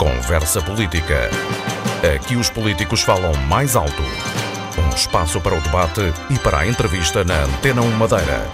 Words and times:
Conversa 0.00 0.62
Política. 0.62 1.28
Aqui 2.16 2.34
os 2.34 2.48
políticos 2.48 3.02
falam 3.02 3.34
mais 3.48 3.76
alto. 3.76 4.02
Um 4.82 4.96
espaço 4.96 5.38
para 5.42 5.54
o 5.54 5.60
debate 5.60 6.00
e 6.30 6.38
para 6.38 6.60
a 6.60 6.66
entrevista 6.66 7.22
na 7.22 7.44
Antena 7.44 7.82
1 7.82 7.90
Madeira. 7.98 8.50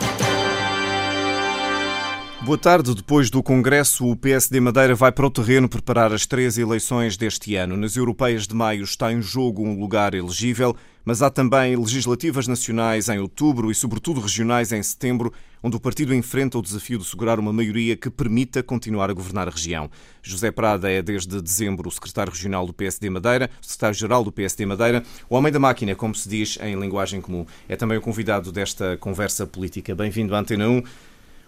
Boa 2.42 2.58
tarde. 2.58 2.92
Depois 2.96 3.30
do 3.30 3.44
Congresso, 3.44 4.10
o 4.10 4.16
PSD 4.16 4.58
Madeira 4.58 4.96
vai 4.96 5.12
para 5.12 5.24
o 5.24 5.30
terreno 5.30 5.68
preparar 5.68 6.12
as 6.12 6.26
três 6.26 6.58
eleições 6.58 7.16
deste 7.16 7.54
ano. 7.54 7.76
Nas 7.76 7.96
europeias 7.96 8.48
de 8.48 8.54
maio 8.54 8.82
está 8.82 9.12
em 9.12 9.22
jogo 9.22 9.62
um 9.62 9.78
lugar 9.78 10.14
elegível, 10.14 10.74
mas 11.04 11.22
há 11.22 11.30
também 11.30 11.76
legislativas 11.76 12.48
nacionais 12.48 13.08
em 13.08 13.20
outubro 13.20 13.70
e, 13.70 13.74
sobretudo, 13.74 14.20
regionais 14.20 14.72
em 14.72 14.82
setembro, 14.82 15.32
onde 15.66 15.76
o 15.76 15.80
partido 15.80 16.14
enfrenta 16.14 16.56
o 16.56 16.62
desafio 16.62 16.96
de 16.96 17.04
segurar 17.04 17.40
uma 17.40 17.52
maioria 17.52 17.96
que 17.96 18.08
permita 18.08 18.62
continuar 18.62 19.10
a 19.10 19.12
governar 19.12 19.48
a 19.48 19.50
região. 19.50 19.90
José 20.22 20.52
Prada 20.52 20.88
é, 20.88 21.02
desde 21.02 21.42
dezembro, 21.42 21.88
o 21.88 21.90
secretário 21.90 22.32
regional 22.32 22.64
do 22.64 22.72
PSD 22.72 23.10
Madeira, 23.10 23.50
secretário-geral 23.60 24.22
do 24.22 24.30
PSD 24.30 24.64
Madeira, 24.64 25.02
o 25.28 25.34
homem 25.34 25.52
da 25.52 25.58
máquina, 25.58 25.96
como 25.96 26.14
se 26.14 26.28
diz 26.28 26.56
em 26.62 26.78
linguagem 26.78 27.20
comum. 27.20 27.44
É 27.68 27.74
também 27.74 27.98
o 27.98 28.00
convidado 28.00 28.52
desta 28.52 28.96
conversa 28.98 29.44
política. 29.44 29.92
Bem-vindo 29.92 30.36
à 30.36 30.38
Antena 30.38 30.68
1. 30.68 30.84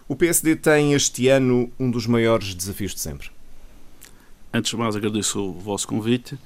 O 0.09 0.17
PSD 0.17 0.57
tem 0.57 0.91
este 0.91 1.29
ano 1.29 1.71
um 1.79 1.89
dos 1.89 2.05
maiores 2.05 2.53
desafios 2.53 2.93
de 2.93 2.99
sempre. 2.99 3.29
Antes 4.53 4.71
de 4.71 4.75
mais, 4.75 4.97
agradeço 4.97 5.39
o 5.39 5.53
vosso 5.53 5.87
convite 5.87 6.37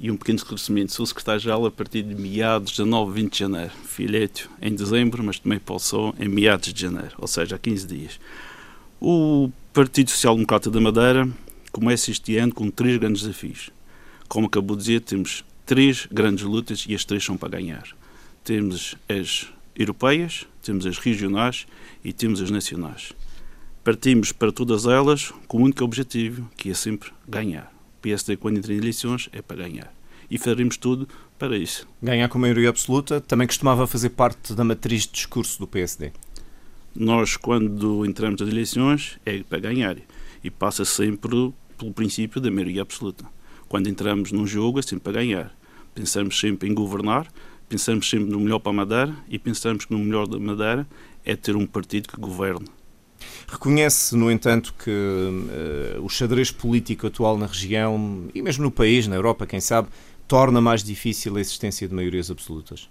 e 0.00 0.10
um 0.10 0.16
pequeno 0.16 0.38
esclarecimento. 0.38 0.92
Sou 0.92 1.04
secretário-geral 1.04 1.66
a 1.66 1.70
partir 1.70 2.02
de 2.02 2.14
meados 2.14 2.72
de 2.72 2.82
9, 2.82 3.12
20 3.12 3.32
de 3.32 3.38
janeiro. 3.38 3.72
Eleito 3.98 4.50
em 4.62 4.74
dezembro, 4.74 5.22
mas 5.22 5.38
também 5.38 5.58
posso 5.58 6.14
em 6.18 6.26
meados 6.26 6.72
de 6.72 6.80
janeiro, 6.80 7.14
ou 7.18 7.28
seja, 7.28 7.56
há 7.56 7.58
15 7.58 7.86
dias. 7.86 8.20
O 8.98 9.50
Partido 9.74 10.10
Social 10.10 10.34
Democrata 10.34 10.70
da 10.70 10.80
Madeira 10.80 11.28
começa 11.70 12.10
este 12.10 12.36
ano 12.38 12.54
com 12.54 12.70
três 12.70 12.96
grandes 12.96 13.22
desafios. 13.22 13.70
Como 14.26 14.46
acabou 14.46 14.76
de 14.76 14.82
dizer, 14.82 15.00
temos 15.00 15.44
três 15.66 16.08
grandes 16.10 16.44
lutas 16.44 16.84
e 16.88 16.94
as 16.94 17.04
três 17.04 17.24
são 17.24 17.36
para 17.36 17.50
ganhar. 17.50 17.84
Temos 18.42 18.96
as 19.08 19.46
europeias, 19.76 20.46
temos 20.62 20.86
as 20.86 20.98
regionais 20.98 21.66
e 22.02 22.12
temos 22.12 22.40
as 22.40 22.50
nacionais. 22.50 23.12
Partimos 23.84 24.32
para 24.32 24.52
todas 24.52 24.86
elas 24.86 25.32
com 25.46 25.58
o 25.58 25.62
único 25.62 25.84
objetivo, 25.84 26.48
que 26.56 26.70
é 26.70 26.74
sempre 26.74 27.10
ganhar. 27.28 27.72
O 27.98 28.00
PSD, 28.02 28.36
quando 28.36 28.58
entra 28.58 28.72
em 28.72 28.78
eleições, 28.78 29.28
é 29.32 29.42
para 29.42 29.56
ganhar. 29.58 29.99
E 30.30 30.38
faremos 30.38 30.76
tudo 30.76 31.08
para 31.38 31.56
isso. 31.56 31.88
Ganhar 32.02 32.28
com 32.28 32.38
maioria 32.38 32.68
absoluta 32.68 33.20
também 33.20 33.46
costumava 33.46 33.86
fazer 33.86 34.10
parte 34.10 34.54
da 34.54 34.62
matriz 34.62 35.02
de 35.02 35.12
discurso 35.12 35.58
do 35.58 35.66
PSD. 35.66 36.12
Nós, 36.94 37.36
quando 37.36 38.04
entramos 38.04 38.40
nas 38.40 38.50
eleições, 38.50 39.18
é 39.24 39.42
para 39.42 39.58
ganhar. 39.58 39.96
E 40.42 40.50
passa 40.50 40.84
sempre 40.84 41.52
pelo 41.76 41.92
princípio 41.94 42.40
da 42.40 42.50
maioria 42.50 42.82
absoluta. 42.82 43.24
Quando 43.68 43.88
entramos 43.88 44.32
num 44.32 44.46
jogo, 44.46 44.78
é 44.78 44.82
sempre 44.82 45.04
para 45.04 45.12
ganhar. 45.14 45.54
Pensamos 45.94 46.38
sempre 46.38 46.68
em 46.68 46.74
governar, 46.74 47.26
pensamos 47.68 48.08
sempre 48.08 48.30
no 48.30 48.40
melhor 48.40 48.58
para 48.58 48.70
a 48.70 48.74
Madeira 48.74 49.16
e 49.28 49.38
pensamos 49.38 49.84
que 49.84 49.92
no 49.92 49.98
melhor 49.98 50.26
da 50.26 50.38
Madeira 50.38 50.86
é 51.24 51.36
ter 51.36 51.56
um 51.56 51.66
partido 51.66 52.08
que 52.08 52.20
governe. 52.20 52.66
Reconhece, 53.46 54.16
no 54.16 54.30
entanto, 54.30 54.74
que 54.82 54.90
uh, 54.90 56.04
o 56.04 56.08
xadrez 56.08 56.50
político 56.50 57.06
atual 57.06 57.36
na 57.36 57.46
região 57.46 58.28
e 58.34 58.42
mesmo 58.42 58.64
no 58.64 58.70
país, 58.70 59.06
na 59.06 59.16
Europa, 59.16 59.46
quem 59.46 59.60
sabe, 59.60 59.88
torna 60.30 60.60
mais 60.60 60.84
difícil 60.84 61.36
a 61.36 61.40
existência 61.40 61.88
de 61.88 61.92
maiorias 61.92 62.30
absolutas? 62.30 62.88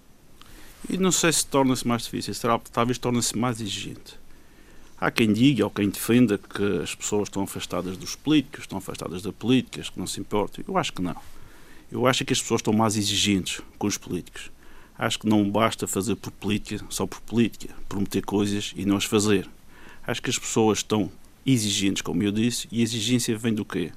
E 0.89 0.97
não 0.97 1.09
sei 1.09 1.31
se 1.31 1.45
torna-se 1.45 1.87
mais 1.87 2.03
difícil, 2.03 2.33
será, 2.33 2.59
talvez 2.59 2.97
torna-se 2.97 3.37
mais 3.37 3.61
exigente. 3.61 4.19
Há 4.99 5.09
quem 5.09 5.31
diga 5.31 5.63
ou 5.63 5.71
quem 5.71 5.87
defenda 5.87 6.37
que 6.37 6.81
as 6.83 6.93
pessoas 6.93 7.29
estão 7.29 7.43
afastadas 7.43 7.95
dos 7.95 8.13
políticos, 8.13 8.65
estão 8.65 8.77
afastadas 8.77 9.21
da 9.21 9.31
política, 9.31 9.81
que 9.81 9.97
não 9.97 10.05
se 10.05 10.19
importam. 10.19 10.65
Eu 10.67 10.77
acho 10.77 10.91
que 10.91 11.01
não. 11.01 11.15
Eu 11.89 12.05
acho 12.05 12.25
que 12.25 12.33
as 12.33 12.41
pessoas 12.41 12.59
estão 12.59 12.73
mais 12.73 12.97
exigentes 12.97 13.61
com 13.77 13.87
os 13.87 13.97
políticos. 13.97 14.51
Acho 14.97 15.19
que 15.19 15.27
não 15.29 15.49
basta 15.49 15.87
fazer 15.87 16.15
por 16.15 16.31
política, 16.31 16.83
só 16.89 17.07
por 17.07 17.21
política, 17.21 17.73
prometer 17.87 18.21
coisas 18.21 18.73
e 18.75 18.83
não 18.83 18.97
as 18.97 19.05
fazer. 19.05 19.49
Acho 20.05 20.21
que 20.21 20.29
as 20.29 20.37
pessoas 20.37 20.79
estão 20.79 21.09
exigentes, 21.45 22.01
como 22.01 22.21
eu 22.21 22.33
disse, 22.33 22.67
e 22.69 22.81
a 22.81 22.83
exigência 22.83 23.37
vem 23.37 23.53
do 23.53 23.63
quê? 23.63 23.93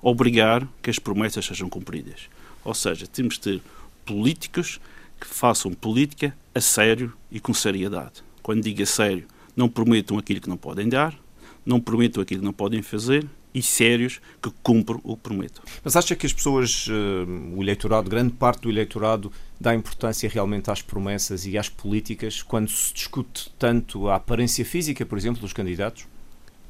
Obrigar 0.00 0.66
que 0.82 0.88
as 0.88 0.98
promessas 0.98 1.44
sejam 1.44 1.68
cumpridas. 1.68 2.34
Ou 2.66 2.74
seja, 2.74 3.06
temos 3.06 3.34
de 3.34 3.40
ter 3.40 3.62
políticos 4.04 4.80
que 5.20 5.26
façam 5.26 5.72
política 5.72 6.36
a 6.52 6.60
sério 6.60 7.12
e 7.30 7.38
com 7.38 7.54
seriedade. 7.54 8.24
Quando 8.42 8.62
digo 8.62 8.82
a 8.82 8.86
sério, 8.86 9.26
não 9.54 9.68
prometam 9.68 10.18
aquilo 10.18 10.40
que 10.40 10.48
não 10.48 10.56
podem 10.56 10.88
dar, 10.88 11.16
não 11.64 11.80
prometam 11.80 12.22
aquilo 12.22 12.40
que 12.40 12.44
não 12.44 12.52
podem 12.52 12.82
fazer 12.82 13.24
e 13.54 13.62
sérios 13.62 14.20
que 14.42 14.50
cumpram 14.62 15.00
o 15.02 15.16
que 15.16 15.22
prometem. 15.22 15.62
Mas 15.82 15.96
acha 15.96 16.14
que 16.14 16.26
as 16.26 16.32
pessoas, 16.32 16.88
eh, 16.90 17.54
o 17.56 17.62
eleitorado, 17.62 18.10
grande 18.10 18.32
parte 18.32 18.62
do 18.62 18.70
eleitorado, 18.70 19.32
dá 19.58 19.74
importância 19.74 20.28
realmente 20.28 20.70
às 20.70 20.82
promessas 20.82 21.46
e 21.46 21.56
às 21.56 21.68
políticas 21.68 22.42
quando 22.42 22.68
se 22.68 22.92
discute 22.92 23.50
tanto 23.58 24.08
a 24.08 24.16
aparência 24.16 24.64
física, 24.64 25.06
por 25.06 25.16
exemplo, 25.16 25.40
dos 25.40 25.52
candidatos? 25.52 26.06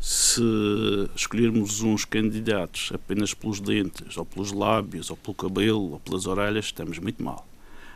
Se 0.00 0.42
escolhermos 1.14 1.80
uns 1.80 2.04
candidatos 2.04 2.90
apenas 2.94 3.34
pelos 3.34 3.60
dentes, 3.60 4.16
ou 4.16 4.24
pelos 4.24 4.52
lábios, 4.52 5.10
ou 5.10 5.16
pelo 5.16 5.34
cabelo, 5.34 5.92
ou 5.92 6.00
pelas 6.00 6.26
orelhas, 6.26 6.66
estamos 6.66 6.98
muito 6.98 7.22
mal. 7.22 7.46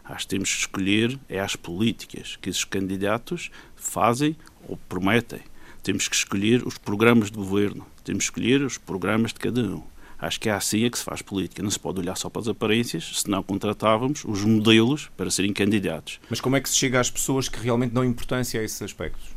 Acho 0.05 0.25
que 0.27 0.31
temos 0.31 0.53
que 0.53 0.60
escolher 0.60 1.19
é 1.28 1.39
as 1.39 1.55
políticas 1.55 2.37
que 2.37 2.50
esses 2.50 2.65
candidatos 2.65 3.50
fazem 3.77 4.37
ou 4.66 4.77
prometem. 4.89 5.41
Temos 5.83 6.09
que 6.09 6.16
escolher 6.16 6.66
os 6.66 6.77
programas 6.77 7.31
de 7.31 7.37
governo, 7.37 7.87
temos 8.03 8.25
que 8.25 8.31
escolher 8.31 8.62
os 8.62 8.77
programas 8.77 9.33
de 9.33 9.39
cada 9.39 9.62
um. 9.62 9.83
Acho 10.21 10.39
que 10.39 10.50
é 10.50 10.53
assim 10.53 10.84
é 10.84 10.91
que 10.91 10.99
se 10.99 11.05
faz 11.05 11.22
política. 11.22 11.62
Não 11.62 11.71
se 11.71 11.81
pode 11.81 11.99
olhar 11.99 12.15
só 12.15 12.28
para 12.28 12.43
as 12.43 12.49
aparências, 12.49 13.22
senão 13.22 13.43
contratávamos 13.43 14.22
os 14.27 14.44
modelos 14.44 15.10
para 15.16 15.31
serem 15.31 15.53
candidatos. 15.53 16.21
Mas 16.28 16.43
como 16.43 16.56
é 16.56 16.60
que 16.60 16.69
se 16.69 16.77
chega 16.77 17.00
às 17.00 17.10
pessoas 17.10 17.49
que 17.49 17.59
realmente 17.59 17.93
dão 17.93 18.05
importância 18.05 18.60
a 18.60 18.65
esses 18.65 18.83
aspectos? 18.83 19.28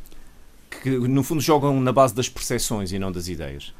Que, 0.81 0.89
no 0.89 1.23
fundo, 1.23 1.41
jogam 1.41 1.79
na 1.79 1.91
base 1.91 2.13
das 2.13 2.29
percepções 2.29 2.91
e 2.91 3.00
não 3.00 3.11
das 3.11 3.28
ideias? 3.28 3.73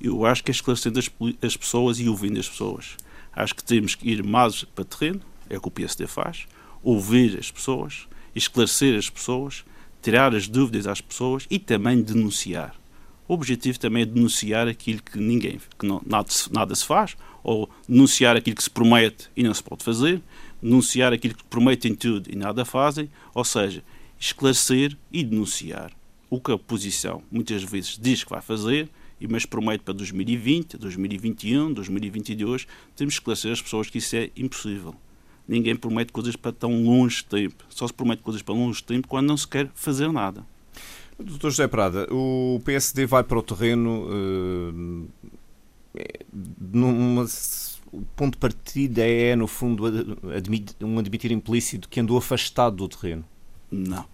Eu 0.00 0.24
acho 0.24 0.42
que 0.42 0.50
é 0.50 0.52
esclarecendo 0.52 0.98
as, 0.98 1.10
as 1.42 1.56
pessoas 1.56 2.00
e 2.00 2.08
ouvindo 2.08 2.40
as 2.40 2.48
pessoas. 2.48 2.96
Acho 3.32 3.54
que 3.54 3.62
temos 3.62 3.94
que 3.94 4.10
ir 4.10 4.24
mais 4.24 4.64
para 4.64 4.84
terreno, 4.84 5.20
é 5.48 5.56
o 5.56 5.60
que 5.60 5.68
o 5.68 5.70
PSD 5.70 6.06
faz, 6.06 6.46
ouvir 6.82 7.38
as 7.38 7.50
pessoas, 7.50 8.08
esclarecer 8.34 8.98
as 8.98 9.10
pessoas, 9.10 9.64
tirar 10.02 10.34
as 10.34 10.48
dúvidas 10.48 10.86
às 10.86 11.00
pessoas 11.00 11.46
e 11.50 11.58
também 11.58 12.00
denunciar. 12.02 12.74
O 13.28 13.34
objetivo 13.34 13.78
também 13.78 14.02
é 14.02 14.06
denunciar 14.06 14.66
aquilo 14.66 15.02
que 15.02 15.18
ninguém, 15.18 15.60
que 15.78 15.86
não, 15.86 16.02
nada, 16.04 16.28
nada 16.50 16.74
se 16.74 16.84
faz, 16.84 17.16
ou 17.44 17.70
denunciar 17.88 18.36
aquilo 18.36 18.56
que 18.56 18.62
se 18.62 18.70
promete 18.70 19.30
e 19.36 19.42
não 19.42 19.54
se 19.54 19.62
pode 19.62 19.84
fazer, 19.84 20.20
denunciar 20.60 21.12
aquilo 21.12 21.34
que 21.34 21.44
prometem 21.44 21.94
tudo 21.94 22.30
e 22.32 22.34
nada 22.34 22.64
fazem, 22.64 23.08
ou 23.34 23.44
seja, 23.44 23.84
esclarecer 24.18 24.96
e 25.12 25.22
denunciar 25.22 25.92
o 26.30 26.40
que 26.40 26.52
a 26.52 26.54
oposição 26.54 27.22
muitas 27.30 27.62
vezes 27.62 27.98
diz 28.00 28.24
que 28.24 28.30
vai 28.30 28.40
fazer, 28.40 28.88
mas 29.28 29.44
promete 29.44 29.84
para 29.84 29.92
2020, 29.92 30.78
2021, 30.78 31.72
2022, 31.72 32.66
temos 32.96 33.14
que 33.14 33.20
esclarecer 33.20 33.52
as 33.52 33.60
pessoas 33.60 33.90
que 33.90 33.98
isso 33.98 34.16
é 34.16 34.30
impossível. 34.36 34.94
Ninguém 35.46 35.74
promete 35.74 36.12
coisas 36.12 36.36
para 36.36 36.52
tão 36.52 36.84
longe 36.84 37.24
tempo. 37.24 37.64
Só 37.68 37.86
se 37.86 37.92
promete 37.92 38.22
coisas 38.22 38.40
para 38.40 38.54
longe 38.54 38.82
tempo 38.82 39.08
quando 39.08 39.26
não 39.26 39.36
se 39.36 39.48
quer 39.48 39.68
fazer 39.74 40.10
nada. 40.12 40.46
Doutor 41.18 41.50
José 41.50 41.66
Prada, 41.66 42.06
o 42.10 42.60
PSD 42.64 43.04
vai 43.04 43.22
para 43.22 43.38
o 43.38 43.42
terreno 43.42 44.06
uh, 44.08 45.08
numa, 46.72 47.26
o 47.92 48.02
ponto 48.16 48.34
de 48.34 48.38
partida 48.38 49.02
é, 49.02 49.34
no 49.36 49.46
fundo, 49.46 49.84
um 50.80 50.98
admitir 50.98 51.32
implícito 51.32 51.88
que 51.88 52.00
andou 52.00 52.16
afastado 52.16 52.76
do 52.76 52.88
terreno. 52.88 53.24
Não. 53.70 54.06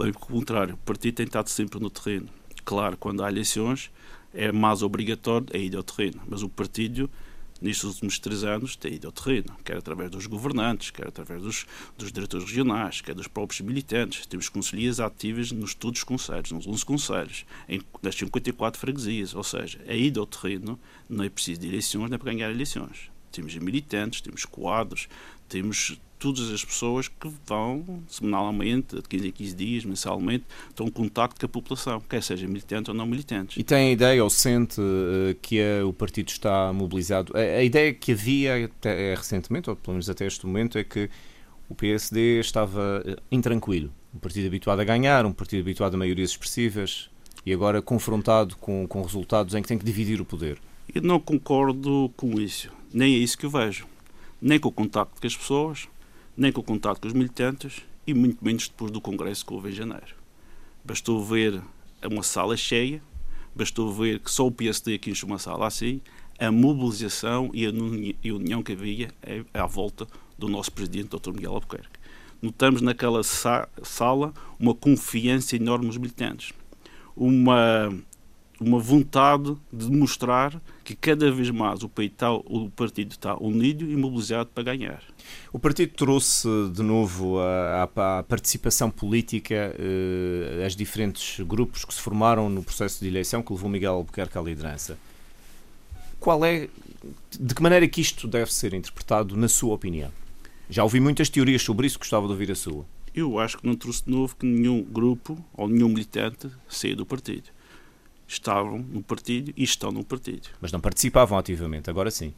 Pelo 0.00 0.14
contrário, 0.14 0.76
o 0.76 0.78
partido 0.78 1.16
tem 1.16 1.26
estado 1.26 1.48
sempre 1.48 1.78
no 1.78 1.90
terreno. 1.90 2.26
Claro, 2.64 2.96
quando 2.96 3.22
há 3.22 3.28
eleições 3.28 3.90
é 4.32 4.50
mais 4.50 4.82
obrigatório 4.82 5.46
a 5.52 5.58
ir 5.58 5.76
ao 5.76 5.82
terreno, 5.82 6.22
mas 6.26 6.42
o 6.42 6.48
partido 6.48 7.10
nestes 7.60 7.84
últimos 7.84 8.18
três 8.18 8.42
anos 8.42 8.76
tem 8.76 8.94
ido 8.94 9.08
ao 9.08 9.12
terreno, 9.12 9.54
quer 9.62 9.76
através 9.76 10.10
dos 10.10 10.24
governantes, 10.24 10.90
quer 10.90 11.06
através 11.06 11.42
dos, 11.42 11.66
dos 11.98 12.10
diretores 12.10 12.46
regionais, 12.46 13.02
quer 13.02 13.14
dos 13.14 13.28
próprios 13.28 13.60
militantes. 13.60 14.24
Temos 14.24 14.48
conselheiras 14.48 15.00
ativas 15.00 15.52
nos 15.52 15.74
todos 15.74 16.00
os 16.00 16.04
conselhos, 16.04 16.50
nos 16.50 16.66
11 16.66 16.82
conselhos, 16.86 17.44
nas 18.02 18.14
54 18.14 18.80
freguesias. 18.80 19.34
Ou 19.34 19.44
seja, 19.44 19.78
a 19.86 19.94
ida 19.94 20.18
ao 20.18 20.26
terreno 20.26 20.80
não 21.10 21.24
é 21.24 21.28
preciso 21.28 21.60
de 21.60 21.68
eleições, 21.68 22.08
não 22.08 22.14
é 22.14 22.18
para 22.18 22.32
ganhar 22.32 22.50
eleições. 22.50 23.10
Temos 23.30 23.54
militantes, 23.56 24.22
temos 24.22 24.46
quadros, 24.46 25.08
temos 25.46 26.00
todas 26.20 26.50
as 26.50 26.62
pessoas 26.62 27.08
que 27.08 27.32
vão 27.46 28.02
semanalmente, 28.06 28.94
de 28.94 29.02
15 29.02 29.28
em 29.28 29.32
15 29.32 29.56
dias, 29.56 29.84
mensalmente, 29.86 30.44
estão 30.68 30.86
em 30.86 30.90
contacto 30.90 31.40
com 31.40 31.46
a 31.46 31.48
população, 31.48 32.00
quer 32.00 32.22
seja 32.22 32.46
militante 32.46 32.90
ou 32.90 32.96
não 32.96 33.06
militante. 33.06 33.58
E 33.58 33.64
tem 33.64 33.88
a 33.88 33.92
ideia 33.92 34.22
ou 34.22 34.28
sente 34.28 34.80
uh, 34.80 35.34
que 35.40 35.58
a, 35.60 35.84
o 35.84 35.92
partido 35.94 36.28
está 36.28 36.72
mobilizado? 36.74 37.32
A, 37.34 37.40
a, 37.40 37.64
ideia 37.64 37.92
que 37.94 38.12
havia 38.12 38.66
até, 38.66 39.14
recentemente, 39.14 39.70
ou 39.70 39.74
pelo 39.74 39.94
menos 39.94 40.10
até 40.10 40.26
este 40.26 40.46
momento, 40.46 40.76
é 40.76 40.84
que 40.84 41.08
o 41.68 41.74
PSD 41.74 42.38
estava 42.38 43.02
uh, 43.04 43.16
intranquilo. 43.32 43.90
Um 44.14 44.18
partido 44.18 44.46
habituado 44.46 44.80
a 44.80 44.84
ganhar, 44.84 45.24
um 45.24 45.32
partido 45.32 45.62
habituado 45.62 45.94
a 45.94 45.96
maiorias 45.96 46.30
expressivas 46.30 47.08
e 47.46 47.52
agora 47.52 47.80
confrontado 47.80 48.56
com, 48.58 48.86
com 48.86 49.00
resultados 49.00 49.54
em 49.54 49.62
que 49.62 49.68
tem 49.68 49.78
que 49.78 49.84
dividir 49.84 50.20
o 50.20 50.24
poder. 50.26 50.58
Eu 50.94 51.00
não 51.00 51.18
concordo 51.18 52.12
com 52.14 52.38
isso. 52.38 52.70
Nem 52.92 53.14
é 53.14 53.18
isso 53.18 53.38
que 53.38 53.46
eu 53.46 53.50
vejo. 53.50 53.86
Nem 54.42 54.58
com 54.58 54.68
o 54.68 54.72
contacto 54.72 55.18
com 55.18 55.26
as 55.26 55.36
pessoas, 55.36 55.88
nem 56.36 56.52
com 56.52 56.60
o 56.60 56.64
contato 56.64 57.00
com 57.00 57.08
os 57.08 57.14
militantes 57.14 57.82
e 58.06 58.14
muito 58.14 58.44
menos 58.44 58.68
depois 58.68 58.90
do 58.90 59.00
Congresso 59.00 59.44
que 59.44 59.52
houve 59.52 59.70
em 59.70 59.72
janeiro. 59.72 60.14
Bastou 60.84 61.24
ver 61.24 61.60
uma 62.04 62.22
sala 62.22 62.56
cheia, 62.56 63.02
bastou 63.54 63.92
ver 63.92 64.20
que 64.20 64.30
só 64.30 64.46
o 64.46 64.52
PSD 64.52 64.94
aqui 64.94 65.10
enche 65.10 65.24
uma 65.24 65.38
sala 65.38 65.66
assim, 65.66 66.00
a 66.38 66.50
mobilização 66.50 67.50
e 67.52 67.66
a 67.66 68.34
união 68.34 68.62
que 68.62 68.72
havia 68.72 69.10
à 69.52 69.66
volta 69.66 70.06
do 70.38 70.48
nosso 70.48 70.72
presidente, 70.72 71.08
Dr. 71.08 71.32
Miguel 71.32 71.54
Albuquerque. 71.54 72.00
Notamos 72.40 72.80
naquela 72.80 73.22
sala 73.22 74.32
uma 74.58 74.74
confiança 74.74 75.56
enorme 75.56 75.86
nos 75.86 75.98
militantes, 75.98 76.52
uma 77.14 77.92
uma 78.60 78.78
vontade 78.78 79.56
de 79.72 79.90
mostrar 79.90 80.60
que 80.90 80.96
cada 80.96 81.30
vez 81.30 81.50
mais 81.50 81.84
o, 81.84 81.90
o 82.46 82.70
partido 82.70 83.12
está 83.12 83.36
unido 83.36 83.88
e 83.88 83.96
mobilizado 83.96 84.50
para 84.52 84.64
ganhar. 84.64 85.00
O 85.52 85.58
partido 85.58 85.92
trouxe 85.94 86.48
de 86.74 86.82
novo 86.82 87.38
a 87.38 88.24
participação 88.28 88.90
política, 88.90 89.72
eh, 89.78 90.64
as 90.66 90.74
diferentes 90.74 91.38
grupos 91.46 91.84
que 91.84 91.94
se 91.94 92.00
formaram 92.00 92.48
no 92.48 92.64
processo 92.64 93.00
de 93.00 93.08
eleição 93.08 93.40
que 93.40 93.52
levou 93.52 93.70
Miguel 93.70 93.94
Albuquerque 93.94 94.36
à 94.36 94.42
liderança. 94.42 94.98
Qual 96.18 96.44
é, 96.44 96.68
de 97.38 97.54
que 97.54 97.62
maneira 97.62 97.86
que 97.86 98.00
isto 98.00 98.26
deve 98.26 98.52
ser 98.52 98.74
interpretado, 98.74 99.36
na 99.36 99.48
sua 99.48 99.74
opinião? 99.74 100.10
Já 100.68 100.82
ouvi 100.82 100.98
muitas 100.98 101.28
teorias 101.28 101.62
sobre 101.62 101.86
isso, 101.86 102.00
gostava 102.00 102.26
de 102.26 102.32
ouvir 102.32 102.50
a 102.50 102.56
sua. 102.56 102.84
Eu 103.14 103.38
acho 103.38 103.58
que 103.58 103.66
não 103.66 103.76
trouxe 103.76 104.04
de 104.04 104.10
novo 104.10 104.34
que 104.36 104.44
nenhum 104.44 104.82
grupo 104.82 105.38
ou 105.54 105.68
nenhum 105.68 105.88
militante 105.88 106.50
saia 106.68 106.96
do 106.96 107.06
partido 107.06 107.50
estavam 108.30 108.78
no 108.78 109.02
partido 109.02 109.52
e 109.56 109.64
estão 109.64 109.90
no 109.90 110.04
partido. 110.04 110.48
Mas 110.60 110.70
não 110.70 110.80
participavam 110.80 111.36
ativamente, 111.36 111.90
agora 111.90 112.10
sim. 112.10 112.32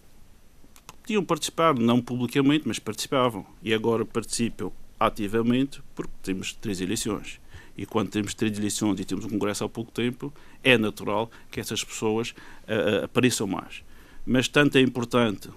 Podiam 1.03 1.23
participar, 1.23 1.75
não 1.75 2.01
publicamente, 2.01 2.67
mas 2.67 2.79
participavam. 2.79 3.45
E 3.63 3.75
agora 3.75 4.05
participam 4.05 4.73
ativamente 4.99 5.83
porque 5.95 6.13
temos 6.23 6.55
três 6.55 6.81
eleições. 6.81 7.41
E 7.77 7.85
quando 7.85 8.11
temos 8.11 8.33
três 8.35 8.57
eleições 8.57 9.01
e 9.01 9.05
temos 9.05 9.25
um 9.25 9.29
congresso 9.29 9.65
há 9.65 9.69
pouco 9.69 9.91
tempo, 9.91 10.33
é 10.63 10.79
natural 10.79 11.31
que 11.51 11.61
essas 11.61 11.85
pessoas 11.85 12.31
uh, 12.31 13.05
apareçam 13.05 13.47
mais. 13.47 13.83
Mas 14.25 14.49
tanto 14.49 14.79
é 14.79 14.81
importante 14.81 15.51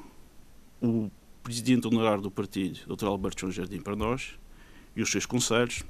o 0.81 1.09
presidente 1.43 1.87
honorário 1.87 2.21
do 2.21 2.31
partido, 2.31 2.79
Dr. 2.93 3.05
Alberto 3.05 3.41
João 3.41 3.51
Jardim, 3.51 3.79
para 3.79 3.95
nós, 3.95 4.33
e 4.95 5.01
os 5.01 5.11
seus 5.11 5.25
conselhos, 5.25 5.83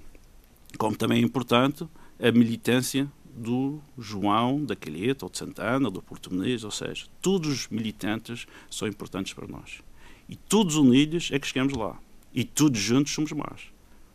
como 0.77 0.95
também 0.95 1.19
é 1.19 1.21
importante 1.21 1.87
a 2.19 2.31
militância 2.31 3.09
do 3.35 3.79
João, 3.97 4.63
da 4.63 4.75
Calheta, 4.75 5.25
ou 5.25 5.29
de 5.29 5.37
Santana, 5.37 5.87
ou 5.87 5.91
do 5.91 6.01
Porto 6.01 6.33
Menezes, 6.33 6.63
ou 6.63 6.71
seja, 6.71 7.05
todos 7.21 7.49
os 7.49 7.67
militantes 7.67 8.47
são 8.69 8.87
importantes 8.87 9.33
para 9.33 9.47
nós. 9.47 9.81
E 10.29 10.35
todos 10.35 10.75
unidos 10.75 11.29
é 11.31 11.37
que 11.37 11.47
chegamos 11.47 11.73
lá. 11.73 11.99
E 12.33 12.43
todos 12.43 12.79
juntos 12.79 13.13
somos 13.13 13.31
mais. 13.31 13.61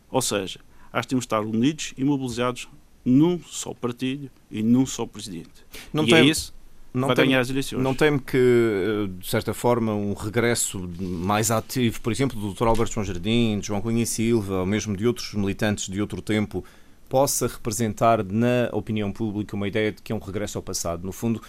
Ou 0.09 0.21
seja, 0.21 0.59
acho 0.91 1.07
que 1.07 1.09
temos 1.09 1.23
de 1.23 1.27
estar 1.27 1.41
unidos 1.41 1.93
e 1.97 2.03
mobilizados 2.03 2.67
num 3.05 3.39
só 3.43 3.73
partido 3.73 4.29
e 4.49 4.61
num 4.61 4.85
só 4.85 5.05
presidente. 5.05 5.65
Não 5.93 6.03
e 6.03 6.09
tem... 6.09 6.15
é 6.15 6.23
isso 6.25 6.53
não 6.93 7.07
vai 7.07 7.15
ganhar 7.15 7.39
as 7.39 7.49
eleições. 7.49 7.81
Não 7.81 7.95
teme 7.95 8.19
que, 8.19 8.37
eh, 8.37 9.09
de 9.19 9.27
certa 9.27 9.53
forma, 9.53 9.93
um 9.93 10.13
regresso 10.13 10.89
mais 10.99 11.49
ativo, 11.49 12.01
por 12.01 12.11
exemplo, 12.11 12.39
do 12.39 12.53
Dr. 12.53 12.67
Alberto 12.67 12.93
João 12.93 13.05
Jardim, 13.05 13.59
de 13.59 13.67
João 13.67 13.81
Cunha 13.81 14.05
Silva, 14.05 14.59
ou 14.59 14.65
mesmo 14.65 14.95
de 14.95 15.07
outros 15.07 15.33
militantes 15.33 15.87
de 15.87 16.01
outro 16.01 16.21
tempo, 16.21 16.63
possa 17.11 17.45
representar 17.45 18.23
na 18.23 18.69
opinião 18.71 19.11
pública 19.11 19.53
uma 19.53 19.67
ideia 19.67 19.91
de 19.91 20.01
que 20.01 20.13
é 20.13 20.15
um 20.15 20.19
regresso 20.19 20.57
ao 20.57 20.61
passado. 20.61 21.05
No 21.05 21.11
fundo, 21.11 21.41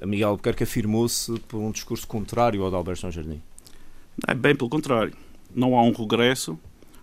Miguel 0.00 0.28
Albuquerque 0.28 0.62
afirmou-se 0.62 1.36
por 1.48 1.58
um 1.58 1.72
discurso 1.72 2.06
contrário 2.06 2.62
ao 2.62 2.70
de 2.70 2.76
Alberto 2.76 3.00
São 3.00 3.10
Jardim. 3.10 3.42
É 4.24 4.34
bem 4.34 4.54
pelo 4.54 4.70
contrário. 4.70 5.12
Não 5.52 5.76
há 5.76 5.82
um 5.82 5.90
regresso 5.90 6.56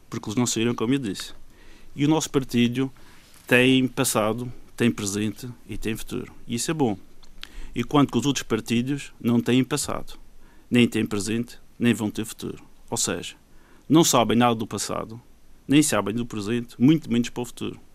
porque 0.10 0.30
eles 0.30 0.38
não 0.38 0.48
saíram, 0.48 0.74
como 0.74 0.94
eu 0.94 1.00
disse. 1.00 1.34
E 1.94 2.06
o 2.06 2.08
nosso 2.08 2.30
partido 2.30 2.90
tem 3.46 3.86
passado, 3.90 4.50
tem 4.78 4.90
presente 4.90 5.50
e 5.68 5.78
tem 5.78 5.94
futuro. 5.94 6.32
E 6.48 6.56
isso 6.56 6.72
é 6.72 6.74
bom. 6.74 6.98
Enquanto 7.76 8.14
que 8.14 8.18
os 8.18 8.26
outros 8.26 8.44
partidos 8.44 9.12
não 9.20 9.42
têm 9.42 9.66
passado, 9.66 10.18
nem 10.72 10.88
têm 10.88 11.06
presente, 11.06 11.60
nem 11.78 11.94
vão 11.94 12.10
ter 12.10 12.24
futuro. 12.24 12.64
Ou 12.90 12.96
seja, 12.96 13.36
não 13.90 14.06
sabem 14.06 14.38
nada 14.38 14.56
do 14.56 14.66
passado, 14.66 15.20
nem 15.68 15.84
sabem 15.84 16.16
do 16.16 16.26
presente, 16.26 16.74
muito 16.80 17.12
menos 17.12 17.30
para 17.30 17.42
o 17.42 17.46
futuro 17.46 17.87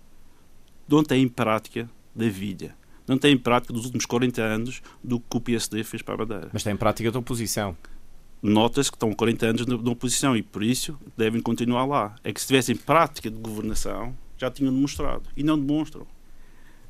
não 0.89 1.03
têm 1.03 1.29
prática 1.29 1.89
da 2.15 2.29
vida. 2.29 2.75
Não 3.07 3.19
têm 3.19 3.37
prática 3.37 3.73
dos 3.73 3.85
últimos 3.85 4.07
40 4.07 4.43
anos 4.43 4.83
do 5.03 5.19
que 5.19 5.37
o 5.37 5.41
PSD 5.41 5.83
fez 5.85 6.03
para 6.03 6.15
a 6.15 6.19
Madeira. 6.19 6.51
Mas 6.53 6.63
têm 6.63 6.77
prática 6.77 7.11
da 7.11 7.19
oposição. 7.19 7.77
Nota-se 8.43 8.91
que 8.91 8.97
estão 8.97 9.13
40 9.13 9.47
anos 9.47 9.67
na, 9.67 9.91
oposição 9.91 10.37
e 10.37 10.43
por 10.43 10.63
isso 10.63 10.99
devem 11.17 11.41
continuar 11.41 11.85
lá. 11.85 12.15
É 12.25 12.33
que 12.33 12.41
se 12.41 12.47
tivessem 12.47 12.77
prática 12.77 13.31
de 13.31 13.39
governação 13.39 14.15
já 14.37 14.51
tinham 14.51 14.73
demonstrado. 14.73 15.23
E 15.37 15.43
não 15.43 15.59
demonstram. 15.59 16.07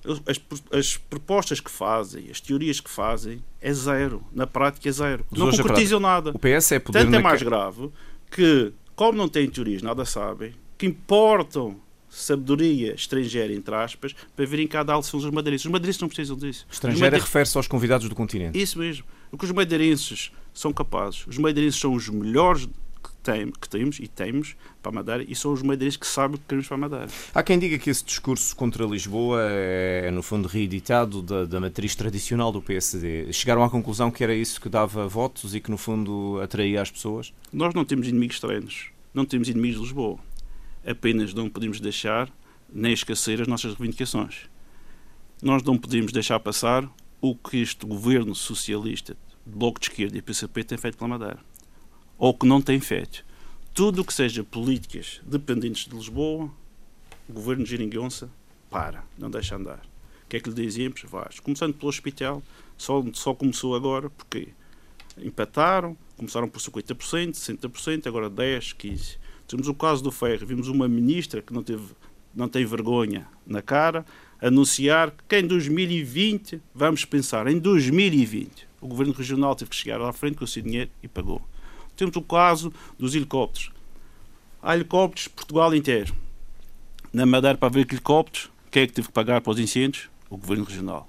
As, 0.05 0.41
as, 0.77 0.97
propostas 0.97 1.61
que 1.61 1.71
fazem, 1.71 2.29
as 2.31 2.41
teorias 2.41 2.81
que 2.81 2.91
fazem, 2.91 3.43
é 3.61 3.73
zero. 3.73 4.25
Na 4.33 4.47
prática 4.47 4.89
é 4.89 4.93
zero. 4.93 5.25
Mas 5.31 5.39
não 5.39 5.51
concretizam 5.51 6.01
nada. 6.01 6.31
O 6.31 6.39
PS 6.39 6.73
é 6.73 6.79
poder 6.79 7.05
Tanto 7.05 7.15
é 7.15 7.19
mais 7.21 7.43
grave 7.43 7.91
que, 8.31 8.73
como 8.97 9.17
não 9.17 9.29
têm 9.29 9.49
teorias, 9.49 9.83
nada 9.83 10.05
sabem, 10.05 10.55
que 10.77 10.87
importam 10.87 11.77
sabedoria 12.13 12.95
estrangeira, 12.95 13.53
entre 13.53 13.75
aspas, 13.75 14.15
para 14.37 14.45
virem 14.45 14.67
cá 14.67 14.83
dar 14.83 14.99
lições 14.99 15.25
aos 15.25 15.33
madeirenses. 15.33 15.65
Os 15.65 15.73
madeirenses 15.73 16.01
não 16.01 16.09
precisam 16.09 16.37
disso. 16.37 16.67
Estrangeira 16.71 17.17
refere-se 17.19 17.57
aos 17.57 17.67
convidados 17.67 18.09
do 18.09 18.15
continente. 18.15 18.61
Isso 18.61 18.79
mesmo. 18.79 19.05
O 19.31 19.39
que 19.39 19.45
os 19.45 19.51
madeirenses 19.51 20.31
são 20.53 20.73
capazes. 20.73 21.27
Os 21.27 21.39
madeirenses 21.39 21.81
são 21.81 21.95
os 21.95 22.11
melhores 22.11 22.67
que, 23.03 23.11
tem, 23.23 23.51
que 23.51 23.69
temos 23.69 23.99
e 23.99 24.07
temos 24.07 24.55
para 24.83 24.91
a 24.91 24.95
Madeira 24.95 25.25
e 25.27 25.35
são 25.35 25.53
os 25.53 25.63
madeirenses 25.63 25.97
que 25.97 26.07
sabem 26.07 26.37
o 26.37 26.39
que 26.39 26.45
queremos 26.47 26.69
para 26.69 26.75
a 26.75 26.81
Madeira. 26.81 27.09
Há 27.35 27.43
quem 27.43 27.59
diga 27.59 27.79
que 27.79 27.89
esse 27.89 28.05
discurso 28.05 28.55
contra 28.55 28.85
Lisboa 28.85 29.41
é, 29.49 30.11
no 30.11 30.23
fundo, 30.23 30.47
reeditado 30.47 31.23
da, 31.23 31.47
da 31.47 31.61
matriz 31.61 31.97
tradicional 31.97 32.53
do 32.53 32.61
PSD. 32.61 33.33
Chegaram 33.33 33.65
à 33.65 33.71
conclusão 33.71 34.11
que 34.11 34.23
era 34.23 34.35
isso 34.35 34.61
que 34.61 34.69
dava 34.69 35.09
votos 35.09 35.55
e 35.55 35.61
que, 35.61 35.71
no 35.71 35.79
fundo, 35.79 36.39
atraía 36.43 36.83
as 36.83 36.91
pessoas? 36.91 37.33
Nós 37.51 37.73
não 37.73 37.87
temos 37.87 38.07
inimigos 38.07 38.37
estranhos. 38.37 38.89
Não 39.15 39.25
temos 39.25 39.49
inimigos 39.49 39.77
de 39.77 39.83
Lisboa 39.85 40.19
apenas 40.87 41.33
não 41.35 41.49
podemos 41.49 41.81
deixar 41.81 42.31
nem 42.73 42.93
esquecer 42.93 43.41
as 43.41 43.49
nossas 43.49 43.75
reivindicações. 43.75 44.49
Nós 45.43 45.63
não 45.63 45.77
podemos 45.77 46.13
deixar 46.13 46.39
passar 46.41 46.89
o 47.21 47.35
que 47.35 47.59
este 47.59 47.85
governo 47.87 48.35
socialista, 48.35 49.17
Bloco 49.45 49.81
de 49.81 49.89
Esquerda 49.89 50.17
e 50.17 50.23
PCP 50.23 50.65
tem 50.65 50.79
feito 50.79 50.97
pela 50.97 51.09
Madeira. 51.09 51.39
Ou 52.17 52.33
que 52.33 52.47
não 52.47 52.61
tem 52.63 52.81
feito. 52.81 53.25
Tudo 53.75 54.03
o 54.03 54.05
que 54.05 54.15
seja 54.15 54.45
políticas 54.45 55.21
dependentes 55.25 55.87
de 55.87 55.95
Lisboa, 55.95 56.51
o 57.29 57.33
governo 57.33 57.65
de 57.65 57.71
Giringonça 57.71 58.31
para, 58.71 59.05
não 59.19 59.31
deixa 59.31 59.57
andar. 59.57 59.81
O 60.25 60.29
que 60.29 60.37
é 60.37 60.41
que 60.41 60.49
lhe 60.49 60.55
dizíamos? 60.55 61.03
Vais. 61.03 61.41
Começando 61.41 61.75
pelo 61.75 61.89
hospital, 61.89 62.43
só, 62.77 63.05
só 63.13 63.35
começou 63.35 63.75
agora 63.75 64.09
porque 64.09 64.49
empataram, 65.19 65.97
começaram 66.17 66.49
por 66.49 66.61
50%, 66.61 67.33
60%, 67.33 68.07
agora 68.07 68.31
10%, 68.31 68.77
15%. 68.77 69.19
Temos 69.53 69.69
o 69.69 69.75
caso 69.75 70.03
do 70.03 70.11
Ferro, 70.11 70.47
vimos 70.47 70.67
uma 70.69 70.89
ministra 70.89 71.43
que 71.43 71.53
não, 71.53 71.63
teve, 71.63 71.85
não 72.35 72.49
tem 72.49 72.65
vergonha 72.65 73.29
na 73.47 73.61
cara 73.61 74.03
anunciar 74.41 75.13
que 75.29 75.39
em 75.39 75.47
2020, 75.47 76.59
vamos 76.75 77.05
pensar, 77.05 77.47
em 77.47 77.59
2020, 77.59 78.67
o 78.81 78.89
Governo 78.89 79.13
Regional 79.13 79.55
teve 79.55 79.71
que 79.71 79.77
chegar 79.77 80.01
à 80.01 80.11
frente 80.11 80.39
com 80.39 80.47
o 80.47 80.49
seu 80.49 80.63
dinheiro 80.63 80.91
e 81.03 81.07
pagou. 81.07 81.43
Temos 81.95 82.17
o 82.17 82.23
caso 82.23 82.73
dos 82.99 83.15
helicópteros. 83.15 83.71
Há 84.63 84.75
helicópteros 84.75 85.29
Portugal 85.29 85.75
inteiro. 85.75 86.15
Na 87.13 87.27
Madeira, 87.27 87.59
para 87.59 87.69
ver 87.69 87.87
helicópteros, 87.87 88.51
quem 88.71 88.85
é 88.85 88.87
que 88.87 88.95
teve 88.95 89.09
que 89.09 89.13
pagar 89.13 89.43
para 89.43 89.51
os 89.51 89.59
incêndios? 89.59 90.09
O 90.31 90.39
Governo 90.39 90.65
Regional. 90.65 91.07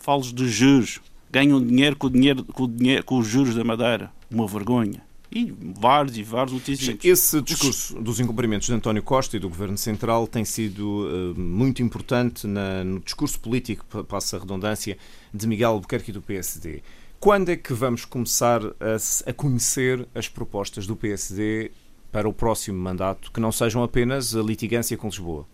Falo 0.00 0.20
dos 0.32 0.50
juros. 0.50 1.00
Ganham 1.30 1.64
dinheiro 1.64 1.94
com, 1.94 2.10
dinheiro, 2.10 2.42
com, 2.42 2.64
o 2.64 2.68
dinheiro, 2.68 3.04
com 3.04 3.18
os 3.18 3.28
juros 3.28 3.54
da 3.54 3.62
Madeira. 3.62 4.10
Uma 4.28 4.48
vergonha 4.48 5.00
e 5.34 5.52
vários 5.80 6.16
e 6.16 6.22
vários 6.22 6.68
exemplos. 6.68 7.04
Esse 7.04 7.42
discurso 7.42 8.00
dos 8.00 8.20
incumprimentos 8.20 8.68
de 8.68 8.72
António 8.72 9.02
Costa 9.02 9.36
e 9.36 9.40
do 9.40 9.48
Governo 9.48 9.76
Central 9.76 10.28
tem 10.28 10.44
sido 10.44 11.08
uh, 11.08 11.38
muito 11.38 11.82
importante 11.82 12.46
na, 12.46 12.84
no 12.84 13.00
discurso 13.00 13.40
político, 13.40 14.04
passa 14.04 14.36
a 14.36 14.40
redundância, 14.40 14.96
de 15.32 15.46
Miguel 15.48 15.72
Albuquerque 15.72 16.10
e 16.10 16.14
do 16.14 16.22
PSD. 16.22 16.82
Quando 17.18 17.48
é 17.48 17.56
que 17.56 17.72
vamos 17.72 18.04
começar 18.04 18.62
a, 18.64 19.30
a 19.30 19.32
conhecer 19.32 20.06
as 20.14 20.28
propostas 20.28 20.86
do 20.86 20.94
PSD 20.94 21.72
para 22.12 22.28
o 22.28 22.32
próximo 22.32 22.78
mandato, 22.78 23.32
que 23.32 23.40
não 23.40 23.50
sejam 23.50 23.82
apenas 23.82 24.36
a 24.36 24.42
litigância 24.42 24.96
com 24.96 25.08
Lisboa? 25.08 25.44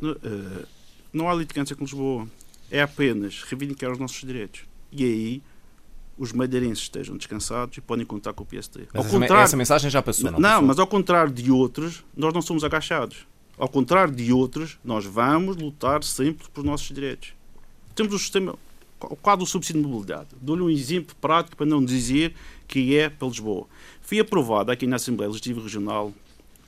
Uh, 0.00 0.66
não 1.12 1.28
há 1.28 1.34
litigância 1.34 1.74
com 1.74 1.82
Lisboa. 1.82 2.28
É 2.70 2.80
apenas 2.80 3.42
reivindicar 3.42 3.90
os 3.90 3.98
nossos 3.98 4.20
direitos. 4.20 4.62
E 4.92 5.02
aí 5.02 5.42
os 6.20 6.32
madeirenses 6.32 6.82
estejam 6.82 7.16
descansados 7.16 7.78
e 7.78 7.80
podem 7.80 8.04
contar 8.04 8.34
com 8.34 8.42
o 8.42 8.46
PSD. 8.46 8.88
Ao 8.92 9.02
contrário, 9.02 9.42
essa 9.42 9.56
mensagem 9.56 9.90
já 9.90 10.02
passou, 10.02 10.30
não? 10.30 10.38
Não, 10.38 10.48
passou? 10.50 10.66
mas 10.66 10.78
ao 10.78 10.86
contrário 10.86 11.32
de 11.32 11.50
outros, 11.50 12.04
nós 12.14 12.34
não 12.34 12.42
somos 12.42 12.62
agachados. 12.62 13.26
Ao 13.56 13.66
contrário 13.66 14.14
de 14.14 14.30
outros, 14.30 14.78
nós 14.84 15.06
vamos 15.06 15.56
lutar 15.56 16.04
sempre 16.04 16.46
pelos 16.50 16.68
nossos 16.68 16.88
direitos. 16.88 17.32
Temos 17.94 18.12
um 18.12 18.18
sistema 18.18 18.54
O 19.00 19.16
quadro 19.16 19.46
do 19.46 19.50
subsídio 19.50 19.80
de 19.80 19.88
mobilidade. 19.88 20.28
Dou-lhe 20.42 20.60
um 20.60 20.68
exemplo 20.68 21.16
prático 21.18 21.56
para 21.56 21.64
não 21.64 21.82
dizer 21.82 22.34
que 22.68 22.94
é 22.98 23.08
para 23.08 23.26
Lisboa. 23.26 23.66
Foi 24.02 24.18
aprovada 24.18 24.70
aqui 24.74 24.86
na 24.86 24.96
Assembleia 24.96 25.28
Legislativa 25.28 25.62
Regional 25.62 26.12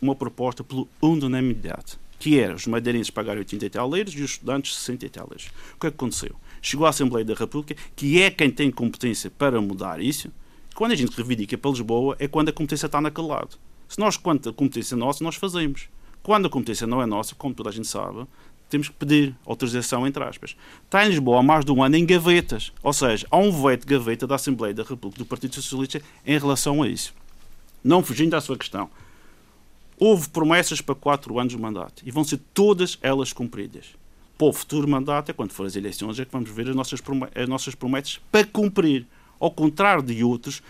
uma 0.00 0.14
proposta 0.16 0.64
pela 0.64 0.86
unanimidade, 1.02 1.98
que 2.18 2.38
era 2.38 2.54
os 2.54 2.66
madeirenses 2.66 3.10
pagarem 3.10 3.40
80 3.40 3.66
e 3.66 3.70
tal 3.70 3.94
e 3.94 4.02
os 4.02 4.14
estudantes 4.14 4.74
60 4.76 5.04
e 5.04 5.08
tal. 5.10 5.26
O 5.26 5.28
que, 5.28 5.36
é 5.36 5.50
que 5.78 5.86
aconteceu? 5.88 6.34
Chegou 6.62 6.86
à 6.86 6.90
Assembleia 6.90 7.24
da 7.24 7.34
República, 7.34 7.74
que 7.96 8.22
é 8.22 8.30
quem 8.30 8.48
tem 8.50 8.70
competência 8.70 9.28
para 9.30 9.60
mudar 9.60 10.00
isso. 10.00 10.30
Quando 10.76 10.92
a 10.92 10.94
gente 10.94 11.14
reivindica 11.14 11.58
para 11.58 11.72
Lisboa, 11.72 12.16
é 12.18 12.28
quando 12.28 12.48
a 12.48 12.52
competência 12.52 12.86
está 12.86 13.00
naquele 13.00 13.26
lado. 13.26 13.58
Se 13.88 13.98
nós, 13.98 14.16
quando 14.16 14.48
a 14.48 14.52
competência 14.52 14.94
é 14.94 14.96
nossa, 14.96 15.22
nós 15.22 15.34
fazemos. 15.34 15.88
Quando 16.22 16.46
a 16.46 16.48
competência 16.48 16.86
não 16.86 17.02
é 17.02 17.06
nossa, 17.06 17.34
como 17.34 17.52
toda 17.52 17.68
a 17.68 17.72
gente 17.72 17.88
sabe, 17.88 18.24
temos 18.70 18.88
que 18.88 18.94
pedir 18.94 19.36
autorização, 19.44 20.06
entre 20.06 20.22
aspas. 20.22 20.56
Está 20.84 21.04
em 21.04 21.10
Lisboa 21.10 21.40
há 21.40 21.42
mais 21.42 21.64
de 21.64 21.72
um 21.72 21.82
ano 21.82 21.96
em 21.96 22.06
gavetas. 22.06 22.72
Ou 22.82 22.92
seja, 22.92 23.26
há 23.30 23.36
um 23.36 23.50
veto 23.50 23.80
de 23.80 23.94
gaveta 23.94 24.26
da 24.26 24.36
Assembleia 24.36 24.72
da 24.72 24.82
República 24.82 25.18
do 25.18 25.26
Partido 25.26 25.56
Socialista 25.56 26.00
em 26.24 26.38
relação 26.38 26.82
a 26.82 26.88
isso. 26.88 27.12
Não 27.84 28.02
fugindo 28.02 28.34
à 28.34 28.40
sua 28.40 28.56
questão. 28.56 28.88
Houve 29.98 30.30
promessas 30.30 30.80
para 30.80 30.94
quatro 30.94 31.38
anos 31.38 31.52
de 31.52 31.58
mandato 31.60 32.02
e 32.06 32.10
vão 32.10 32.24
ser 32.24 32.40
todas 32.54 32.98
elas 33.02 33.32
cumpridas. 33.32 33.88
Para 34.38 34.46
o 34.46 34.52
futuro 34.52 34.88
mandato, 34.88 35.30
é 35.30 35.32
quando 35.32 35.52
for 35.52 35.66
as 35.66 35.76
eleições, 35.76 36.18
é 36.18 36.24
que 36.24 36.32
vamos 36.32 36.50
ver 36.50 36.68
as 36.68 36.74
nossas, 36.74 37.00
as 37.34 37.48
nossas 37.48 37.74
promessas 37.74 38.20
para 38.30 38.44
cumprir. 38.44 39.06
Ao 39.38 39.50
contrário 39.50 40.02
de 40.02 40.22
outros, 40.22 40.62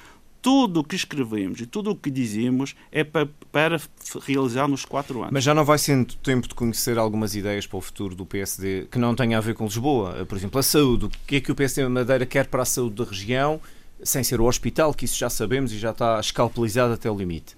tudo 0.43 0.81
o 0.81 0.85
que 0.85 0.97
escrevemos 0.97 1.61
e 1.61 1.67
tudo 1.67 1.93
o 1.93 1.97
que 1.97 2.11
dizemos 2.11 2.75
é 2.91 3.05
para, 3.05 3.29
para 3.53 3.81
realizar 4.27 4.67
nos 4.67 4.85
quatro 4.85 5.21
anos. 5.21 5.31
Mas 5.33 5.45
já 5.45 5.55
não 5.55 5.65
vai 5.65 5.79
sendo 5.79 6.15
tempo 6.17 6.49
de 6.49 6.55
conhecer 6.55 6.99
algumas 6.99 7.37
ideias 7.37 7.65
para 7.65 7.79
o 7.79 7.81
futuro 7.81 8.17
do 8.17 8.27
PSD 8.27 8.89
que 8.91 8.99
não 8.99 9.15
tenham 9.15 9.39
a 9.39 9.41
ver 9.41 9.55
com 9.55 9.65
Lisboa? 9.65 10.27
Por 10.27 10.37
exemplo, 10.37 10.59
a 10.59 10.63
saúde. 10.63 11.05
O 11.07 11.11
que 11.27 11.37
é 11.37 11.41
que 11.41 11.53
o 11.53 11.55
PSD 11.55 11.89
Madeira 11.89 12.27
quer 12.27 12.49
para 12.49 12.63
a 12.63 12.67
saúde 12.67 12.97
da 12.97 13.05
região, 13.05 13.61
sem 14.03 14.25
ser 14.25 14.41
o 14.41 14.45
hospital, 14.47 14.93
que 14.93 15.05
isso 15.05 15.17
já 15.17 15.31
sabemos 15.31 15.73
e 15.73 15.79
já 15.79 15.93
está 15.93 16.19
escalpelizado 16.19 16.93
até 16.93 17.09
o 17.09 17.17
limite? 17.17 17.57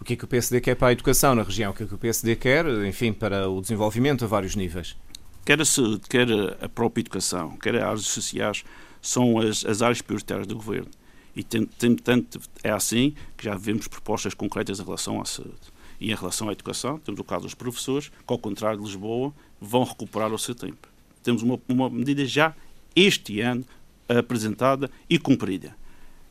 O 0.00 0.04
que 0.04 0.12
é 0.12 0.16
que 0.16 0.24
o 0.24 0.28
PSD 0.28 0.60
quer 0.60 0.76
para 0.76 0.88
a 0.88 0.92
educação 0.92 1.34
na 1.34 1.42
região? 1.42 1.72
O 1.72 1.74
que 1.74 1.82
é 1.82 1.86
que 1.86 1.94
o 1.94 1.98
PSD 1.98 2.36
quer, 2.36 2.64
enfim, 2.86 3.12
para 3.12 3.50
o 3.50 3.60
desenvolvimento 3.60 4.24
a 4.24 4.28
vários 4.28 4.54
níveis? 4.54 4.96
Quer 5.44 5.60
a 5.60 5.64
saúde, 5.64 6.00
quer 6.08 6.28
a 6.60 6.68
própria 6.68 7.02
educação, 7.02 7.56
quer 7.56 7.76
as 7.76 7.82
áreas 7.82 8.06
sociais, 8.06 8.64
são 9.00 9.38
as, 9.38 9.64
as 9.64 9.82
áreas 9.82 10.02
prioritárias 10.02 10.46
do 10.46 10.54
governo. 10.54 10.90
E 11.34 11.42
tanto 11.42 12.40
é 12.62 12.70
assim 12.70 13.14
que 13.36 13.44
já 13.44 13.56
vemos 13.56 13.88
propostas 13.88 14.34
concretas 14.34 14.80
em 14.80 14.84
relação 14.84 15.20
à 15.20 15.24
saúde. 15.24 15.54
E 16.00 16.10
em 16.10 16.14
relação 16.14 16.48
à 16.48 16.52
educação, 16.52 16.98
temos 16.98 17.20
o 17.20 17.24
caso 17.24 17.42
dos 17.42 17.54
professores, 17.54 18.08
que, 18.08 18.32
ao 18.32 18.38
contrário 18.38 18.78
de 18.78 18.84
Lisboa, 18.84 19.32
vão 19.60 19.84
recuperar 19.84 20.32
o 20.32 20.38
seu 20.38 20.54
tempo. 20.54 20.88
Temos 21.22 21.42
uma, 21.42 21.60
uma 21.68 21.90
medida 21.90 22.24
já 22.24 22.54
este 22.96 23.40
ano 23.40 23.64
apresentada 24.08 24.90
e 25.08 25.18
cumprida. 25.18 25.76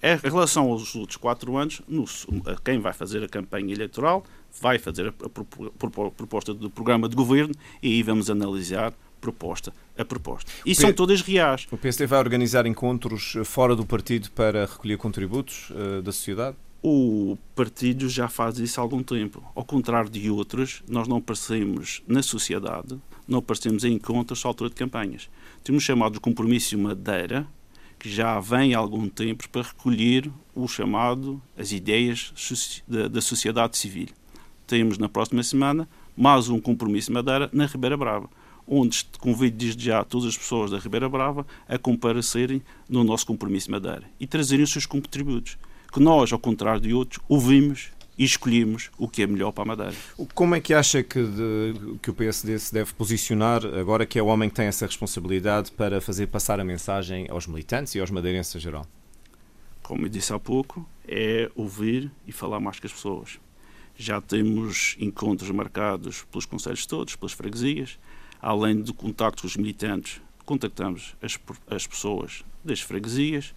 Em 0.02 0.30
relação 0.30 0.70
aos 0.70 0.96
outros 0.96 1.18
quatro 1.18 1.58
anos, 1.58 1.82
no, 1.88 2.06
quem 2.64 2.80
vai 2.80 2.94
fazer 2.94 3.24
a 3.24 3.28
campanha 3.28 3.74
eleitoral 3.74 4.24
vai 4.62 4.80
fazer 4.80 5.08
a, 5.08 5.12
proposta 5.12 6.54
do 6.54 6.70
programa 6.70 7.10
de 7.10 7.16
governo 7.16 7.54
e 7.84 7.88
aí 7.88 8.04
vamos 8.04 8.30
analisar 8.30 8.94
proposta 9.20 9.74
a 9.98 10.06
proposta. 10.06 10.50
E 10.66 10.74
são 10.74 10.94
todas 10.94 11.22
reais. 11.22 11.68
O 11.70 11.78
PSD 11.78 12.08
vai 12.08 12.20
organizar 12.20 12.66
encontros 12.66 13.36
fora 13.44 13.76
do 13.76 13.86
partido 13.86 14.32
para 14.32 14.66
recolher 14.66 14.98
contributos 14.98 15.70
uh, 15.72 16.02
da 16.02 16.14
sociedade? 16.14 16.56
O 16.82 17.38
partido 17.54 18.08
já 18.08 18.30
faz 18.30 18.58
isso 18.58 18.80
há 18.80 18.84
algum 18.84 19.04
tempo. 19.04 19.44
Ao 19.54 19.66
contrário 19.66 20.10
de 20.10 20.32
outros, 20.32 20.82
nós 20.88 21.10
não 21.10 21.18
aparecemos 21.18 22.02
na 22.08 22.24
sociedade, 22.24 22.98
não 23.28 23.40
aparecemos 23.40 23.84
em 23.84 23.94
encontros 23.94 24.46
à 24.46 24.48
altura 24.48 24.70
de 24.70 24.78
campanhas. 24.78 25.30
Temos 25.62 25.84
chamado 25.84 26.14
de 26.14 26.20
compromisso 26.22 26.78
Madeira, 26.78 27.46
que 28.00 28.10
já 28.10 28.40
vem 28.40 28.74
há 28.74 28.78
algum 28.78 29.10
tempo 29.10 29.48
para 29.50 29.62
recolher 29.62 30.32
o 30.56 30.68
chamado, 30.68 31.42
as 31.58 31.72
ideias 31.72 32.34
da, 32.88 33.08
da 33.08 33.22
sociedade 33.22 33.78
civil. 33.78 34.08
Temos 34.66 34.98
na 34.98 35.10
próxima 35.10 35.44
semana 35.44 35.88
mais 36.16 36.50
um 36.50 36.60
compromisso 36.60 37.12
Madeira 37.12 37.50
na 37.52 37.66
Ribeira 37.66 37.98
Brava 37.98 38.30
onde 38.70 39.04
convido 39.20 39.58
desde 39.58 39.86
já 39.86 40.04
todas 40.04 40.28
as 40.28 40.38
pessoas 40.38 40.70
da 40.70 40.78
Ribeira 40.78 41.10
Brava 41.10 41.46
a 41.68 41.78
comparecerem 41.78 42.62
no 42.88 43.04
nosso 43.04 43.26
compromisso 43.26 43.72
Madeira 43.72 44.04
e 44.20 44.28
trazerem 44.28 44.64
os 44.64 44.72
seus 44.72 44.86
contributos, 44.86 45.58
que 45.92 46.00
nós, 46.00 46.32
ao 46.32 46.38
contrário 46.38 46.80
de 46.80 46.94
outros, 46.94 47.20
ouvimos 47.28 47.90
e 48.20 48.26
escolhemos 48.26 48.92
o 48.98 49.08
que 49.08 49.24
é 49.24 49.28
melhor 49.28 49.54
para 49.54 49.64
a 49.64 49.66
Madeira. 49.66 49.96
Como 50.34 50.54
é 50.54 50.60
que 50.60 50.74
acha 50.74 51.02
que, 51.02 51.24
de, 51.24 51.98
que 52.02 52.10
o 52.10 52.14
PSD 52.14 52.60
se 52.60 52.74
deve 52.74 52.94
posicionar, 52.94 53.66
agora 53.66 54.06
que 54.06 54.20
é 54.20 54.22
o 54.22 54.26
homem 54.26 54.50
que 54.50 54.56
tem 54.56 54.66
essa 54.66 54.86
responsabilidade, 54.86 55.72
para 55.72 56.02
fazer 56.02 56.28
passar 56.28 56.60
a 56.60 56.66
mensagem 56.66 57.28
aos 57.30 57.48
militantes 57.48 57.96
e 57.96 58.00
aos 58.02 58.12
madeirenses 58.12 58.54
em 58.54 58.60
geral? 58.60 58.86
Como 59.82 60.06
eu 60.06 60.10
disse 60.10 60.34
há 60.34 60.40
pouco, 60.40 60.86
é 61.08 61.50
ouvir 61.56 62.12
e 62.28 62.34
falar 62.34 62.60
mais 62.60 62.78
com 62.78 62.88
as 62.88 62.92
pessoas. 62.92 63.40
Já 63.96 64.20
temos 64.20 64.98
encontros 65.00 65.50
marcados 65.52 66.24
pelos 66.30 66.46
conselhos 66.46 66.86
todos, 66.86 67.16
pelas 67.16 67.32
freguesias, 67.32 67.98
além 68.42 68.82
de 68.82 68.92
contactos 68.92 69.44
com 69.44 69.48
os 69.48 69.56
militantes, 69.56 70.22
contactamos 70.46 71.16
as, 71.22 71.40
as 71.70 71.88
pessoas 71.88 72.44
das 72.66 72.82
freguesias, 72.82 73.56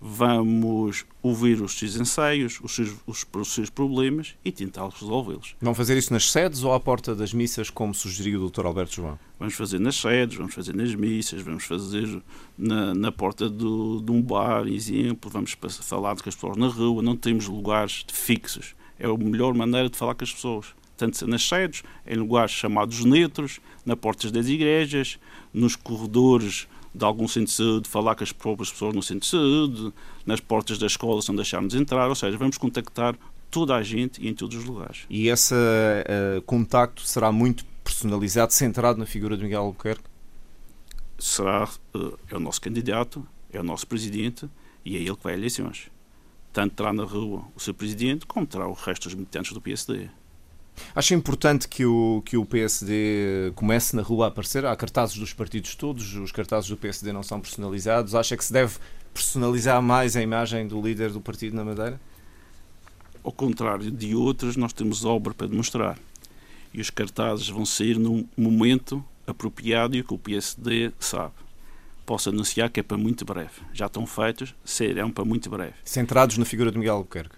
vamos 0.00 1.04
ouvir 1.22 1.60
os 1.60 1.78
seus 1.78 1.96
ensaios, 1.96 2.58
os 2.62 2.74
seus, 2.74 2.94
os, 3.06 3.26
os 3.32 3.48
seus 3.52 3.68
problemas 3.68 4.34
e 4.42 4.50
tentar 4.50 4.88
resolvê-los. 4.88 5.54
Vão 5.60 5.74
fazer 5.74 5.98
isso 5.98 6.12
nas 6.12 6.30
sedes 6.30 6.64
ou 6.64 6.72
à 6.72 6.80
porta 6.80 7.14
das 7.14 7.34
missas, 7.34 7.68
como 7.68 7.92
sugeriu 7.92 8.42
o 8.42 8.48
Dr. 8.50 8.64
Alberto 8.64 8.94
João? 8.94 9.18
Vamos 9.38 9.54
fazer 9.54 9.78
nas 9.78 9.96
sedes, 9.96 10.36
vamos 10.36 10.54
fazer 10.54 10.74
nas 10.74 10.94
missas, 10.94 11.42
vamos 11.42 11.64
fazer 11.64 12.22
na, 12.56 12.94
na 12.94 13.12
porta 13.12 13.50
do, 13.50 14.00
de 14.00 14.10
um 14.10 14.22
bar, 14.22 14.66
exemplo, 14.66 15.30
vamos 15.30 15.56
falar 15.82 16.16
com 16.16 16.28
as 16.28 16.34
pessoas 16.34 16.56
na 16.56 16.68
rua, 16.68 17.02
não 17.02 17.16
temos 17.16 17.46
lugares 17.46 18.04
fixos. 18.10 18.74
É 18.98 19.06
a 19.06 19.16
melhor 19.16 19.54
maneira 19.54 19.90
de 19.90 19.96
falar 19.96 20.14
com 20.14 20.24
as 20.24 20.32
pessoas 20.32 20.74
tanto 20.96 21.26
nas 21.26 21.48
sedes, 21.48 21.82
em 22.06 22.14
lugares 22.16 22.50
chamados 22.50 23.02
neutros, 23.06 23.58
na 23.86 23.96
portas 23.96 24.30
das 24.30 24.48
igrejas, 24.48 25.18
nos 25.52 25.74
corredores 25.74 26.68
de 26.94 27.04
algum 27.04 27.28
centro 27.28 27.50
de 27.50 27.52
saúde, 27.52 27.88
falar 27.88 28.14
com 28.14 28.24
as 28.24 28.32
próprias 28.32 28.70
pessoas 28.70 28.94
no 28.94 29.02
centro 29.02 29.20
de 29.20 29.26
saúde, 29.26 29.92
nas 30.26 30.40
portas 30.40 30.78
da 30.78 30.86
escola, 30.86 31.22
se 31.22 31.28
não 31.28 31.36
deixarmos 31.36 31.74
entrar, 31.74 32.08
ou 32.08 32.14
seja, 32.14 32.36
vamos 32.36 32.58
contactar 32.58 33.16
toda 33.50 33.74
a 33.74 33.82
gente 33.82 34.20
e 34.22 34.28
em 34.28 34.34
todos 34.34 34.56
os 34.56 34.64
lugares. 34.64 35.06
E 35.08 35.28
esse 35.28 35.54
uh, 35.54 36.42
contacto 36.42 37.02
será 37.02 37.32
muito 37.32 37.64
personalizado, 37.84 38.52
centrado 38.52 38.98
na 38.98 39.06
figura 39.06 39.36
de 39.36 39.42
Miguel 39.42 39.62
Albuquerque? 39.62 40.04
Será, 41.18 41.68
uh, 41.94 42.18
é 42.28 42.36
o 42.36 42.40
nosso 42.40 42.60
candidato, 42.60 43.26
é 43.52 43.60
o 43.60 43.64
nosso 43.64 43.86
presidente 43.86 44.48
e 44.84 44.96
é 44.96 45.00
ele 45.00 45.16
que 45.16 45.22
vai 45.22 45.34
a 45.34 45.36
eleições. 45.36 45.90
Tanto 46.52 46.74
terá 46.74 46.92
na 46.92 47.04
rua 47.04 47.44
o 47.54 47.60
seu 47.60 47.74
presidente, 47.74 48.26
como 48.26 48.46
terá 48.46 48.66
o 48.66 48.72
resto 48.72 49.04
dos 49.04 49.14
militantes 49.14 49.52
do 49.52 49.60
PSD. 49.60 50.08
Acha 50.94 51.14
importante 51.14 51.68
que 51.68 51.84
o, 51.84 52.22
que 52.24 52.36
o 52.36 52.44
PSD 52.44 53.52
comece 53.54 53.94
na 53.94 54.02
rua 54.02 54.26
a 54.26 54.28
aparecer? 54.28 54.64
Há 54.64 54.74
cartazes 54.76 55.16
dos 55.16 55.32
partidos 55.32 55.74
todos, 55.74 56.14
os 56.16 56.32
cartazes 56.32 56.68
do 56.68 56.76
PSD 56.76 57.12
não 57.12 57.22
são 57.22 57.40
personalizados. 57.40 58.14
Acha 58.14 58.36
que 58.36 58.44
se 58.44 58.52
deve 58.52 58.76
personalizar 59.14 59.80
mais 59.82 60.16
a 60.16 60.22
imagem 60.22 60.66
do 60.66 60.80
líder 60.80 61.10
do 61.10 61.20
partido 61.20 61.56
na 61.56 61.64
Madeira? 61.64 62.00
Ao 63.22 63.32
contrário 63.32 63.90
de 63.90 64.14
outros, 64.14 64.56
nós 64.56 64.72
temos 64.72 65.04
obra 65.04 65.34
para 65.34 65.46
demonstrar. 65.46 65.98
E 66.72 66.80
os 66.80 66.90
cartazes 66.90 67.48
vão 67.48 67.66
sair 67.66 67.98
num 67.98 68.26
momento 68.36 69.04
apropriado 69.26 69.96
e 69.96 70.00
o 70.00 70.04
que 70.04 70.14
o 70.14 70.18
PSD 70.18 70.92
sabe. 70.98 71.34
Posso 72.06 72.30
anunciar 72.30 72.70
que 72.70 72.80
é 72.80 72.82
para 72.82 72.96
muito 72.96 73.24
breve. 73.24 73.62
Já 73.72 73.86
estão 73.86 74.06
feitos, 74.06 74.54
serão 74.64 75.10
para 75.10 75.24
muito 75.24 75.48
breve. 75.48 75.74
Centrados 75.84 76.38
na 76.38 76.44
figura 76.44 76.72
de 76.72 76.78
Miguel 76.78 76.96
Albuquerque? 76.96 77.36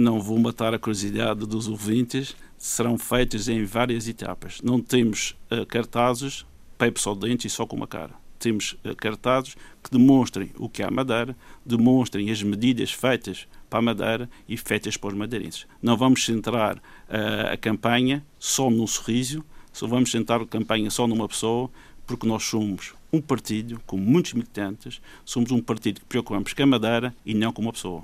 Não 0.00 0.18
vou 0.18 0.38
matar 0.38 0.72
a 0.72 0.78
curiosidade 0.78 1.46
dos 1.46 1.68
ouvintes, 1.68 2.34
serão 2.56 2.96
feitas 2.96 3.48
em 3.48 3.66
várias 3.66 4.08
etapas. 4.08 4.58
Não 4.62 4.80
temos 4.80 5.36
uh, 5.52 5.66
cartazes 5.66 6.46
pepe 6.78 6.98
só 6.98 7.14
dente 7.14 7.46
e 7.46 7.50
só 7.50 7.66
com 7.66 7.76
uma 7.76 7.86
cara. 7.86 8.12
Temos 8.38 8.78
uh, 8.82 8.96
cartazes 8.96 9.58
que 9.84 9.90
demonstrem 9.90 10.52
o 10.56 10.70
que 10.70 10.82
é 10.82 10.86
a 10.86 10.90
Madeira, 10.90 11.36
demonstrem 11.66 12.30
as 12.30 12.42
medidas 12.42 12.90
feitas 12.90 13.46
para 13.68 13.80
a 13.80 13.82
Madeira 13.82 14.30
e 14.48 14.56
feitas 14.56 14.96
para 14.96 15.08
os 15.08 15.14
madeirenses. 15.14 15.66
Não 15.82 15.98
vamos 15.98 16.24
centrar 16.24 16.78
uh, 16.78 17.52
a 17.52 17.56
campanha 17.58 18.24
só 18.38 18.70
num 18.70 18.86
sorriso, 18.86 19.44
só 19.70 19.86
vamos 19.86 20.10
centrar 20.10 20.40
a 20.40 20.46
campanha 20.46 20.90
só 20.90 21.06
numa 21.06 21.28
pessoa, 21.28 21.70
porque 22.06 22.26
nós 22.26 22.42
somos 22.44 22.94
um 23.12 23.20
partido 23.20 23.80
com 23.86 23.96
muitos 23.96 24.32
militantes, 24.32 25.00
somos 25.24 25.50
um 25.50 25.60
partido 25.60 26.00
que 26.00 26.06
preocupamos 26.06 26.52
com 26.52 26.62
a 26.62 26.66
Madeira 26.66 27.14
e 27.24 27.34
não 27.34 27.52
com 27.52 27.62
uma 27.62 27.72
pessoa. 27.72 28.02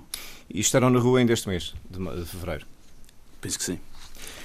E 0.49 0.61
estarão 0.61 0.91
na 0.91 0.99
rua 0.99 1.19
ainda 1.19 1.33
este 1.33 1.49
mês 1.49 1.75
de, 1.91 2.25
fevereiro? 2.25 2.67
Penso 3.41 3.59
que 3.59 3.65
sim. 3.65 3.79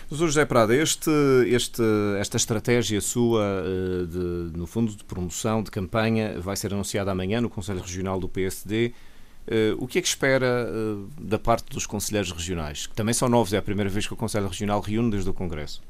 Doutor 0.10 0.28
José 0.28 0.44
Prada, 0.44 0.76
este, 0.76 1.10
este, 1.48 1.82
esta 2.20 2.36
estratégia 2.36 3.00
sua, 3.00 3.64
eh, 3.66 4.06
de, 4.06 4.58
no 4.58 4.68
fundo, 4.68 4.94
de 4.94 5.06
promoção, 5.06 5.64
de 5.64 5.72
campanha, 5.72 6.38
vai 6.38 6.58
ser 6.58 6.74
anunciada 6.74 7.12
amanhã 7.12 7.40
no 7.40 7.50
Conselho 7.50 7.80
Regional 7.80 8.20
do 8.20 8.28
PSD. 8.28 8.94
Eh, 9.48 9.74
o 9.78 9.88
que 9.88 10.00
é 10.00 10.02
que 10.02 10.08
espera 10.10 10.68
eh, 10.70 11.06
da 11.18 11.40
parte 11.40 11.70
dos 11.70 11.86
conselheiros 11.86 12.30
regionais? 12.30 12.88
Que 12.88 12.94
também 12.94 13.14
são 13.14 13.30
novos, 13.30 13.54
é 13.54 13.58
a 13.58 13.62
primeira 13.62 13.90
vez 13.90 14.06
que 14.06 14.14
o 14.14 14.18
Conselho 14.18 14.50
Regional 14.50 14.82
reúne 14.82 15.12
desde 15.12 15.30
o 15.30 15.34
Congresso. 15.34 15.82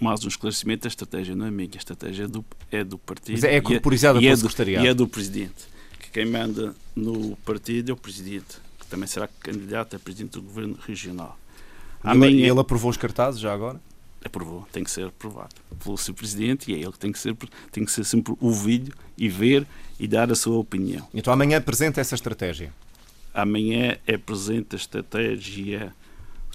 Mais 0.00 0.24
um 0.24 0.28
esclarecimento, 0.28 0.86
a 0.86 0.88
estratégia 0.88 1.34
não 1.34 1.46
é 1.46 1.50
minha, 1.50 1.70
a 1.74 1.76
estratégia 1.76 2.24
é 2.24 2.28
do, 2.28 2.44
é 2.70 2.84
do 2.84 2.98
partido. 2.98 3.32
Mas 3.32 3.44
é, 3.44 3.56
é 3.56 3.60
corporizada 3.60 4.18
pelo 4.18 4.32
é 4.32 4.36
secretariado. 4.36 4.86
E 4.86 4.88
é 4.88 4.94
do 4.94 5.08
presidente. 5.08 5.66
Que 5.98 6.10
quem 6.10 6.26
manda 6.26 6.74
no 6.94 7.36
partido 7.38 7.90
é 7.90 7.92
o 7.92 7.96
presidente, 7.96 8.58
que 8.78 8.86
também 8.86 9.06
será 9.06 9.28
candidato 9.40 9.96
a 9.96 9.98
presidente 9.98 10.32
do 10.32 10.42
governo 10.42 10.78
regional. 10.86 11.38
Ele, 12.04 12.42
ele 12.42 12.60
aprovou 12.60 12.90
os 12.90 12.96
cartazes 12.96 13.40
já 13.40 13.52
agora? 13.52 13.80
aprovou, 14.24 14.66
tem 14.72 14.84
que 14.84 14.90
ser 14.90 15.06
aprovado 15.06 15.54
pelo 15.82 15.96
seu 15.96 16.14
presidente 16.14 16.70
e 16.70 16.74
é 16.74 16.78
ele 16.78 16.92
que 16.92 16.98
tem 16.98 17.12
que 17.12 17.18
ser, 17.18 17.36
tem 17.70 17.84
que 17.84 17.92
ser 17.92 18.04
sempre 18.04 18.34
ouvido 18.40 18.92
e 19.16 19.28
ver 19.28 19.66
e 19.98 20.06
dar 20.06 20.30
a 20.30 20.34
sua 20.34 20.58
opinião. 20.58 21.06
Então 21.12 21.32
amanhã 21.32 21.58
apresenta 21.58 22.00
essa 22.00 22.14
estratégia? 22.14 22.72
Amanhã 23.32 23.96
é 24.06 24.16
presente 24.16 24.74
a 24.74 24.76
estratégia 24.76 25.94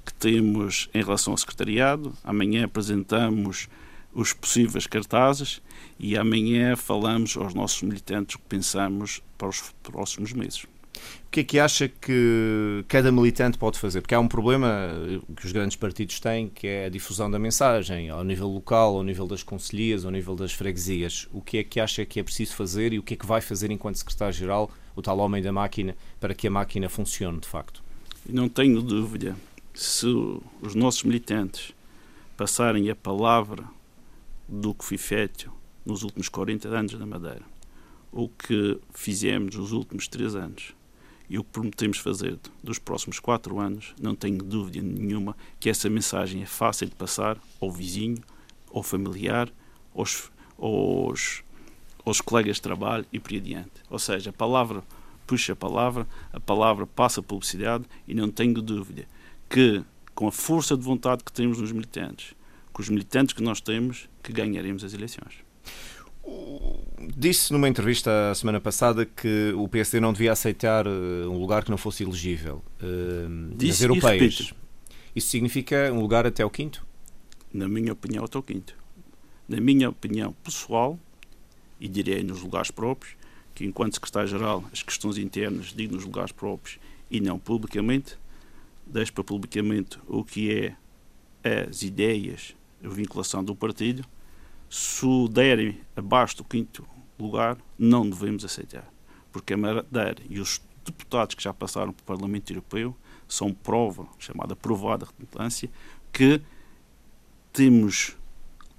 que 0.05 0.13
temos 0.13 0.89
em 0.93 1.01
relação 1.01 1.33
ao 1.33 1.37
secretariado, 1.37 2.13
amanhã 2.23 2.65
apresentamos 2.65 3.67
os 4.13 4.31
possíveis 4.31 4.85
cartazes 4.85 5.61
e 5.99 6.17
amanhã 6.17 6.75
falamos 6.75 7.35
aos 7.35 7.53
nossos 7.53 7.81
militantes 7.81 8.35
o 8.35 8.39
que 8.39 8.45
pensamos 8.45 9.21
para 9.37 9.47
os 9.47 9.73
próximos 9.81 10.33
meses. 10.33 10.65
O 11.25 11.31
que 11.33 11.39
é 11.39 11.43
que 11.43 11.59
acha 11.59 11.87
que 11.87 12.85
cada 12.87 13.11
militante 13.11 13.57
pode 13.57 13.79
fazer? 13.79 14.01
Porque 14.01 14.13
há 14.13 14.19
um 14.19 14.27
problema 14.27 14.91
que 15.35 15.45
os 15.45 15.51
grandes 15.51 15.75
partidos 15.75 16.19
têm, 16.19 16.47
que 16.47 16.67
é 16.67 16.85
a 16.85 16.89
difusão 16.89 17.29
da 17.29 17.39
mensagem, 17.39 18.09
ao 18.09 18.23
nível 18.23 18.47
local, 18.47 18.97
ao 18.97 19.03
nível 19.03 19.25
das 19.25 19.41
conselhias, 19.41 20.05
ao 20.05 20.11
nível 20.11 20.35
das 20.35 20.53
freguesias. 20.53 21.27
O 21.33 21.41
que 21.41 21.57
é 21.57 21.63
que 21.63 21.79
acha 21.79 22.05
que 22.05 22.19
é 22.19 22.23
preciso 22.23 22.55
fazer 22.55 22.93
e 22.93 22.99
o 22.99 23.03
que 23.03 23.15
é 23.15 23.17
que 23.17 23.25
vai 23.25 23.41
fazer 23.41 23.71
enquanto 23.71 23.95
secretário-geral, 23.95 24.69
o 24.95 25.01
tal 25.01 25.17
homem 25.17 25.41
da 25.41 25.51
máquina, 25.51 25.95
para 26.19 26.35
que 26.35 26.47
a 26.47 26.51
máquina 26.51 26.87
funcione 26.87 27.39
de 27.39 27.47
facto? 27.47 27.83
Não 28.29 28.47
tenho 28.47 28.81
dúvida. 28.81 29.35
Se 29.73 30.05
os 30.61 30.75
nossos 30.75 31.01
militantes 31.03 31.73
passarem 32.37 32.91
a 32.91 32.95
palavra 32.95 33.67
do 34.47 34.71
que 34.71 34.85
foi 34.85 34.99
feito 34.99 35.51
nos 35.83 36.03
últimos 36.03 36.29
40 36.29 36.67
anos 36.67 36.93
na 36.93 37.07
Madeira, 37.07 37.41
o 38.11 38.29
que 38.29 38.79
fizemos 38.93 39.55
nos 39.55 39.71
últimos 39.71 40.07
três 40.07 40.35
anos, 40.35 40.75
e 41.27 41.39
o 41.39 41.43
que 41.43 41.49
prometemos 41.49 41.97
fazer 41.97 42.37
dos 42.63 42.77
próximos 42.77 43.19
quatro 43.19 43.59
anos, 43.59 43.95
não 43.99 44.13
tenho 44.13 44.43
dúvida 44.43 44.79
nenhuma 44.79 45.35
que 45.59 45.71
essa 45.71 45.89
mensagem 45.89 46.43
é 46.43 46.45
fácil 46.45 46.87
de 46.87 46.95
passar 46.95 47.39
ao 47.59 47.71
vizinho, 47.71 48.21
ao 48.71 48.83
familiar, 48.83 49.51
aos, 49.95 50.31
aos, 50.55 51.43
aos 52.05 52.21
colegas 52.21 52.57
de 52.57 52.61
trabalho 52.61 53.07
e 53.11 53.19
por 53.19 53.31
aí 53.31 53.37
adiante. 53.39 53.71
Ou 53.89 53.97
seja, 53.97 54.29
a 54.29 54.33
palavra 54.33 54.83
puxa 55.25 55.53
a 55.53 55.55
palavra, 55.55 56.07
a 56.31 56.39
palavra 56.39 56.85
passa 56.85 57.21
a 57.21 57.23
publicidade 57.23 57.85
e 58.07 58.13
não 58.13 58.29
tenho 58.29 58.61
dúvida 58.61 59.07
que, 59.53 59.83
com 60.15 60.27
a 60.27 60.31
força 60.31 60.75
de 60.75 60.81
vontade 60.81 61.23
que 61.23 61.31
temos 61.31 61.59
nos 61.59 61.71
militantes, 61.71 62.33
com 62.71 62.81
os 62.81 62.89
militantes 62.89 63.35
que 63.35 63.43
nós 63.43 63.61
temos, 63.61 64.09
que 64.23 64.33
ganharemos 64.33 64.83
as 64.83 64.95
eleições. 64.95 65.35
Disse 67.15 67.53
numa 67.53 67.69
entrevista 67.69 68.31
a 68.31 68.35
semana 68.35 68.59
passada 68.59 69.05
que 69.05 69.53
o 69.55 69.67
PSD 69.67 69.99
não 69.99 70.11
devia 70.11 70.31
aceitar 70.31 70.87
eh, 70.87 71.27
um 71.27 71.37
lugar 71.37 71.63
que 71.63 71.69
não 71.69 71.77
fosse 71.77 72.01
elegível 72.01 72.63
uh, 72.81 73.55
Disse 73.55 73.85
nas 73.85 73.97
europeias. 73.97 74.53
Isso 75.15 75.27
significa 75.27 75.91
um 75.93 75.99
lugar 75.99 76.25
até 76.25 76.43
o 76.43 76.49
quinto? 76.49 76.83
Na 77.53 77.67
minha 77.67 77.93
opinião, 77.93 78.23
até 78.23 78.39
o 78.39 78.41
quinto. 78.41 78.75
Na 79.47 79.59
minha 79.61 79.87
opinião 79.87 80.33
pessoal, 80.43 80.97
e 81.79 81.87
direi 81.87 82.23
nos 82.23 82.41
lugares 82.41 82.71
próprios, 82.71 83.15
que 83.53 83.65
enquanto 83.65 83.93
secretário-geral 83.93 84.63
as 84.73 84.81
questões 84.81 85.19
internas 85.19 85.67
digo 85.75 85.93
nos 85.93 86.05
lugares 86.05 86.31
próprios 86.31 86.79
e 87.11 87.19
não 87.19 87.37
publicamente, 87.37 88.17
deixo 88.85 89.13
para 89.13 89.23
publicamente 89.23 89.99
o 90.07 90.23
que 90.23 90.75
é 91.43 91.67
as 91.67 91.81
ideias, 91.81 92.55
a 92.83 92.87
vinculação 92.87 93.43
do 93.43 93.55
partido, 93.55 94.05
se 94.69 95.05
o 95.05 95.27
derem 95.27 95.79
abaixo 95.95 96.37
do 96.37 96.43
quinto 96.43 96.87
lugar, 97.19 97.57
não 97.77 98.09
devemos 98.09 98.43
aceitar. 98.43 98.91
Porque 99.31 99.53
a 99.53 99.57
Madeira 99.57 100.17
e 100.29 100.39
os 100.39 100.61
deputados 100.83 101.35
que 101.35 101.43
já 101.43 101.53
passaram 101.53 101.93
para 101.93 102.01
o 102.01 102.05
Parlamento 102.05 102.51
Europeu 102.51 102.95
são 103.27 103.53
prova, 103.53 104.07
chamada 104.19 104.55
provada 104.55 105.05
redundância, 105.05 105.69
que 106.11 106.41
temos 107.51 108.17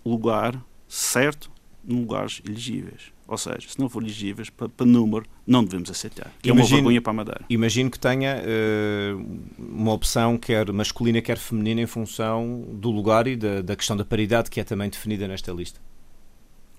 lugar 0.05 0.61
certo 0.88 1.51
em 1.87 1.99
lugares 1.99 2.43
elegíveis. 2.45 3.13
Ou 3.27 3.39
seja, 3.39 3.69
se 3.69 3.79
não 3.79 3.89
for 3.89 4.03
elegíveis, 4.03 4.51
para, 4.51 4.69
para 4.69 4.85
número, 4.85 5.25
não 5.47 5.65
devemos 5.65 5.91
aceitar. 5.91 6.31
Que 6.43 6.51
imagino, 6.51 6.51
é 6.51 6.69
uma 6.69 6.77
vergonha 6.77 7.03
para 7.03 7.11
a 7.11 7.15
Madeira. 7.15 7.45
Imagino 7.49 7.91
que 7.91 7.99
tenha 7.99 8.37
uh, 8.37 9.41
uma 9.59 9.93
opção, 9.93 10.37
quer 10.37 10.71
masculina, 10.73 11.23
quer 11.23 11.39
feminina, 11.39 11.81
em 11.81 11.87
função 11.87 12.67
do 12.73 12.91
lugar 12.91 13.27
e 13.27 13.35
da, 13.35 13.63
da 13.63 13.75
questão 13.77 13.97
da 13.97 14.05
paridade 14.05 14.51
que 14.51 14.61
é 14.61 14.65
também 14.65 14.91
definida 14.91 15.27
nesta 15.27 15.53
lista. 15.53 15.81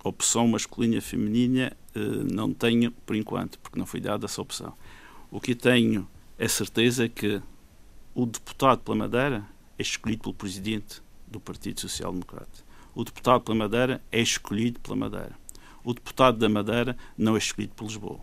Opção 0.04 0.46
masculina 0.46 0.96
e 0.96 1.00
feminina 1.00 1.76
uh, 1.96 2.32
não 2.32 2.52
tenho 2.52 2.92
por 3.04 3.16
enquanto, 3.16 3.58
porque 3.58 3.78
não 3.78 3.86
foi 3.86 4.00
dada 4.00 4.26
essa 4.26 4.40
opção. 4.40 4.72
O 5.32 5.40
que 5.40 5.54
tenho 5.54 6.06
é 6.38 6.46
certeza 6.46 7.08
que 7.08 7.42
o 8.14 8.24
deputado 8.24 8.78
pela 8.82 8.96
Madeira 8.96 9.44
é 9.76 9.82
escolhido 9.82 10.22
pelo 10.22 10.34
presidente 10.34 11.02
do 11.26 11.40
Partido 11.40 11.80
Social 11.80 12.12
Democrata. 12.12 12.64
O 12.94 13.02
deputado 13.02 13.40
pela 13.40 13.58
Madeira 13.58 14.00
é 14.12 14.20
escolhido 14.20 14.78
pela 14.78 14.94
Madeira 14.94 15.32
o 15.86 15.94
deputado 15.94 16.36
da 16.36 16.48
Madeira 16.48 16.96
não 17.16 17.36
é 17.36 17.38
escolhido 17.38 17.72
por 17.76 17.84
Lisboa. 17.84 18.18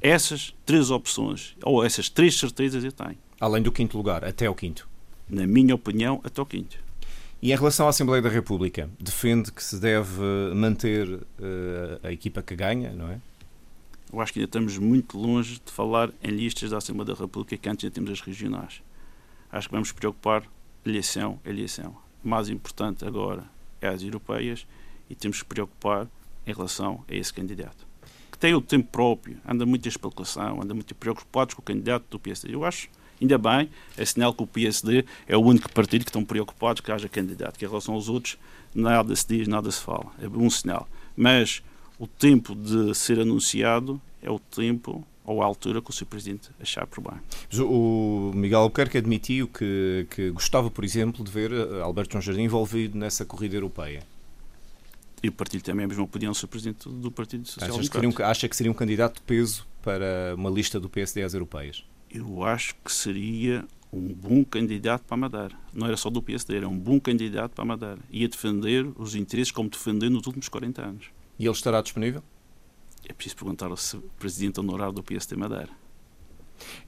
Essas 0.00 0.54
três 0.64 0.88
opções, 0.88 1.56
ou 1.64 1.84
essas 1.84 2.08
três 2.08 2.38
certezas 2.38 2.84
eu 2.84 2.92
tenho. 2.92 3.18
Além 3.40 3.60
do 3.60 3.72
quinto 3.72 3.96
lugar, 3.96 4.24
até 4.24 4.48
o 4.48 4.54
quinto. 4.54 4.88
Na 5.28 5.44
minha 5.44 5.74
opinião, 5.74 6.20
até 6.22 6.40
o 6.40 6.46
quinto. 6.46 6.78
E 7.42 7.52
em 7.52 7.56
relação 7.56 7.86
à 7.86 7.88
Assembleia 7.90 8.22
da 8.22 8.28
República, 8.28 8.88
defende 9.00 9.50
que 9.50 9.64
se 9.64 9.80
deve 9.80 10.22
manter 10.54 11.08
uh, 11.08 11.20
a 12.04 12.12
equipa 12.12 12.40
que 12.40 12.54
ganha, 12.54 12.92
não 12.92 13.10
é? 13.10 13.20
Eu 14.12 14.20
acho 14.20 14.32
que 14.32 14.38
ainda 14.38 14.48
estamos 14.48 14.78
muito 14.78 15.18
longe 15.18 15.60
de 15.64 15.72
falar 15.72 16.12
em 16.22 16.30
listas 16.30 16.70
da 16.70 16.78
Assembleia 16.78 17.12
da 17.12 17.20
República 17.20 17.56
que 17.56 17.68
antes 17.68 17.82
já 17.82 17.90
temos 17.90 18.12
as 18.12 18.20
regionais. 18.20 18.80
Acho 19.50 19.68
que 19.68 19.74
vamos 19.74 19.90
preocupar 19.90 20.44
eleição, 20.86 21.40
eleição. 21.44 21.96
O 22.24 22.28
mais 22.28 22.48
importante 22.48 23.04
agora 23.04 23.42
é 23.80 23.88
as 23.88 24.04
europeias 24.04 24.64
e 25.10 25.16
temos 25.16 25.42
que 25.42 25.48
preocupar 25.48 26.06
em 26.48 26.54
relação 26.54 27.04
a 27.08 27.14
esse 27.14 27.32
candidato. 27.32 27.86
Que 28.32 28.38
tem 28.38 28.54
o 28.54 28.60
tempo 28.60 28.88
próprio, 28.90 29.36
anda 29.46 29.66
muita 29.66 29.88
especulação, 29.88 30.62
anda 30.62 30.72
muito 30.72 30.94
preocupado 30.94 31.54
com 31.54 31.60
o 31.60 31.64
candidato 31.64 32.04
do 32.10 32.18
PSD. 32.18 32.54
Eu 32.54 32.64
acho, 32.64 32.88
ainda 33.20 33.36
bem, 33.36 33.68
é 33.96 34.04
sinal 34.04 34.32
que 34.32 34.42
o 34.42 34.46
PSD 34.46 35.04
é 35.26 35.36
o 35.36 35.40
único 35.40 35.70
partido 35.72 36.04
que 36.04 36.10
estão 36.10 36.24
preocupados 36.24 36.80
que 36.80 36.90
haja 36.90 37.08
candidato, 37.08 37.58
que 37.58 37.64
em 37.64 37.68
relação 37.68 37.94
aos 37.94 38.08
outros 38.08 38.38
nada 38.74 39.14
se 39.14 39.26
diz, 39.28 39.46
nada 39.46 39.70
se 39.70 39.80
fala. 39.80 40.06
É 40.20 40.28
um 40.28 40.48
sinal. 40.48 40.88
Mas 41.16 41.62
o 41.98 42.06
tempo 42.06 42.54
de 42.54 42.94
ser 42.94 43.20
anunciado 43.20 44.00
é 44.22 44.30
o 44.30 44.38
tempo 44.38 45.06
ou 45.24 45.42
a 45.42 45.44
altura 45.44 45.82
que 45.82 45.90
o 45.90 45.92
Sr. 45.92 46.06
Presidente 46.06 46.48
achar 46.58 46.86
por 46.86 47.02
bem. 47.02 47.20
O 47.62 48.32
Miguel 48.34 48.60
Albuquerque 48.60 48.96
admitiu 48.96 49.46
que, 49.46 50.06
que 50.08 50.30
gostava, 50.30 50.70
por 50.70 50.84
exemplo, 50.84 51.22
de 51.22 51.30
ver 51.30 51.52
eh, 51.52 51.82
Alberto 51.82 52.12
João 52.12 52.22
Jardim 52.22 52.44
envolvido 52.44 52.96
nessa 52.96 53.26
corrida 53.26 53.54
europeia 53.54 54.02
e 55.22 55.30
partilho 55.30 55.62
também 55.62 55.84
a 55.84 55.88
mesma 55.88 56.04
opinião 56.04 56.32
do 56.32 56.48
Presidente 56.48 56.88
do 56.88 57.10
Partido 57.10 57.46
Social 57.46 57.70
Democrata. 58.00 58.30
acha 58.30 58.48
que 58.48 58.56
seria 58.56 58.70
um 58.70 58.74
candidato 58.74 59.16
de 59.16 59.22
peso 59.22 59.66
para 59.82 60.34
uma 60.36 60.50
lista 60.50 60.78
do 60.78 60.88
PSD 60.88 61.22
às 61.22 61.34
europeias? 61.34 61.84
Eu 62.10 62.44
acho 62.44 62.74
que 62.84 62.92
seria 62.92 63.64
um 63.92 64.12
bom 64.12 64.44
candidato 64.44 65.02
para 65.04 65.14
a 65.14 65.18
Madeira. 65.18 65.56
Não 65.72 65.86
era 65.86 65.96
só 65.96 66.10
do 66.10 66.22
PSD, 66.22 66.56
era 66.56 66.68
um 66.68 66.78
bom 66.78 67.00
candidato 67.00 67.52
para 67.52 67.62
a 67.62 67.66
Madeira. 67.66 67.98
Ia 68.10 68.28
defender 68.28 68.86
os 68.96 69.14
interesses 69.14 69.50
como 69.50 69.68
defendeu 69.68 70.10
nos 70.10 70.26
últimos 70.26 70.48
40 70.48 70.82
anos. 70.82 71.06
E 71.38 71.44
ele 71.44 71.52
estará 71.52 71.80
disponível? 71.80 72.22
É 73.08 73.12
preciso 73.12 73.36
perguntar 73.36 73.66
ao 73.66 73.76
Presidente 74.18 74.60
honorário 74.60 74.92
do 74.92 75.02
PSD 75.02 75.36
Madeira. 75.36 75.70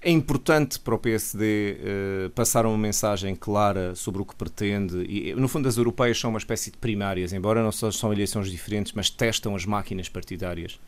É 0.01 0.11
importante 0.11 0.79
para 0.81 0.95
o 0.95 0.99
PSD 0.99 1.77
eh, 1.81 2.31
passar 2.35 2.67
uma 2.67 2.79
mensagem 2.79 3.35
clara 3.35 3.95
sobre 3.95 4.23
o 4.23 4.25
que 4.25 4.35
pretende. 4.35 5.05
E, 5.05 5.35
no 5.35 5.49
fundo, 5.49 5.69
as 5.69 5.77
europeias 5.77 6.19
são 6.19 6.31
uma 6.31 6.39
espécie 6.39 6.71
de 6.71 6.79
primárias, 6.79 7.33
embora 7.33 7.63
não 7.63 7.73
são 7.73 8.13
eleições 8.13 8.51
diferentes, 8.51 8.93
mas 8.93 9.11
testam 9.11 9.55
as 9.55 9.65
máquinas 9.65 10.09
partidárias. 10.09 10.81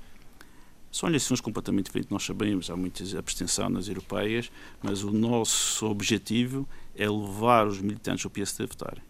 São 0.91 1.09
eleições 1.09 1.41
completamente 1.41 1.87
diferentes, 1.87 2.11
nós 2.11 2.23
sabemos, 2.23 2.69
há 2.69 2.77
muita 2.77 3.03
abstenção 3.19 3.71
nas 3.71 3.89
europeias, 3.89 4.53
mas 4.83 5.03
o 5.03 5.11
nosso 5.11 5.87
objetivo 5.87 6.69
é 6.95 7.09
levar 7.09 7.67
os 7.67 7.81
militantes 7.81 8.23
do 8.25 8.31
PSD 8.31 8.65
a 8.65 8.67
votarem. 8.67 9.03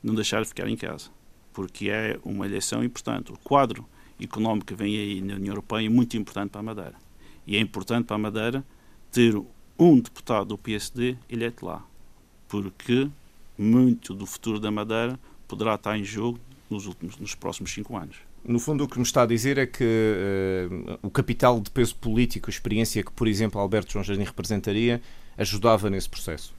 Não 0.00 0.14
deixar 0.14 0.42
de 0.42 0.48
ficar 0.48 0.68
em 0.68 0.76
casa, 0.76 1.10
porque 1.52 1.90
é 1.90 2.20
uma 2.24 2.46
eleição 2.46 2.84
importante. 2.84 3.32
O 3.32 3.38
quadro 3.38 3.84
económico 4.20 4.66
que 4.66 4.74
vem 4.74 4.96
aí 4.96 5.20
na 5.20 5.34
União 5.34 5.52
Europeia 5.52 5.86
é 5.86 5.88
muito 5.88 6.16
importante 6.16 6.50
para 6.50 6.60
a 6.60 6.64
Madeira. 6.64 6.94
E 7.46 7.56
é 7.56 7.60
importante 7.60 8.06
para 8.06 8.16
a 8.16 8.18
Madeira 8.18 8.64
ter 9.10 9.40
um 9.78 9.98
deputado 9.98 10.48
do 10.48 10.58
PSD 10.58 11.16
eleito 11.28 11.66
lá, 11.66 11.84
porque 12.48 13.08
muito 13.58 14.14
do 14.14 14.26
futuro 14.26 14.58
da 14.58 14.70
Madeira 14.70 15.18
poderá 15.46 15.74
estar 15.74 15.96
em 15.98 16.04
jogo 16.04 16.38
nos, 16.70 16.86
últimos, 16.86 17.16
nos 17.16 17.34
próximos 17.34 17.72
cinco 17.72 17.96
anos. 17.96 18.16
No 18.46 18.58
fundo, 18.58 18.84
o 18.84 18.88
que 18.88 18.98
me 18.98 19.04
está 19.04 19.22
a 19.22 19.26
dizer 19.26 19.56
é 19.56 19.66
que 19.66 19.84
uh, 19.84 20.98
o 21.02 21.10
capital 21.10 21.60
de 21.60 21.70
peso 21.70 21.96
político, 21.96 22.50
a 22.50 22.52
experiência 22.52 23.02
que, 23.02 23.10
por 23.10 23.26
exemplo, 23.26 23.58
Alberto 23.58 23.92
João 23.92 24.04
Jardim 24.04 24.24
representaria, 24.24 25.00
ajudava 25.38 25.88
nesse 25.88 26.08
processo. 26.08 26.54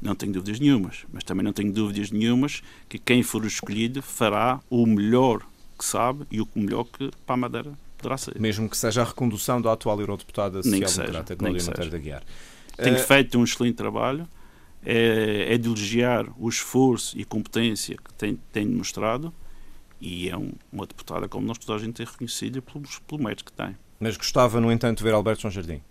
Não 0.00 0.14
tenho 0.14 0.32
dúvidas 0.32 0.60
nenhumas, 0.60 1.04
mas 1.12 1.24
também 1.24 1.42
não 1.42 1.52
tenho 1.52 1.72
dúvidas 1.72 2.10
nenhumas 2.10 2.62
que 2.88 2.98
quem 2.98 3.22
for 3.22 3.44
escolhido 3.44 4.02
fará 4.02 4.60
o 4.70 4.86
melhor 4.86 5.42
que 5.76 5.84
sabe 5.84 6.26
e 6.30 6.40
o 6.40 6.48
melhor 6.54 6.84
que 6.84 7.10
para 7.24 7.34
a 7.34 7.36
Madeira 7.36 7.72
poderá. 8.08 8.40
Mesmo 8.40 8.68
que 8.68 8.76
seja 8.76 9.02
a 9.02 9.04
recondução 9.04 9.60
da 9.60 9.72
atual 9.72 10.00
eurodeputada 10.00 10.62
social-democrata 10.62 11.36
Cláudia 11.36 11.64
Monteiro 11.64 11.90
da 11.90 11.98
Guiar. 11.98 12.22
Tem 12.76 12.94
uh... 12.94 12.98
feito 12.98 13.38
um 13.38 13.44
excelente 13.44 13.76
trabalho, 13.76 14.28
é, 14.84 15.54
é 15.54 15.58
de 15.58 15.68
elogiar 15.68 16.26
o 16.38 16.48
esforço 16.48 17.18
e 17.18 17.24
competência 17.24 17.96
que 17.96 18.14
tem, 18.14 18.38
tem 18.52 18.66
demonstrado 18.66 19.32
e 20.00 20.28
é 20.28 20.36
um, 20.36 20.52
uma 20.70 20.86
deputada 20.86 21.28
como 21.28 21.46
nós 21.46 21.58
toda 21.58 21.78
a 21.78 21.82
gente 21.82 22.02
é 22.02 22.04
reconhecida 22.04 22.60
pelo, 22.60 22.84
pelo 23.06 23.22
mérito 23.22 23.44
que 23.44 23.52
tem. 23.52 23.76
Mas 23.98 24.16
gostava, 24.16 24.60
no 24.60 24.70
entanto, 24.70 24.98
de 24.98 25.04
ver 25.04 25.14
Alberto 25.14 25.42
João 25.42 25.50
Jardim? 25.50 25.82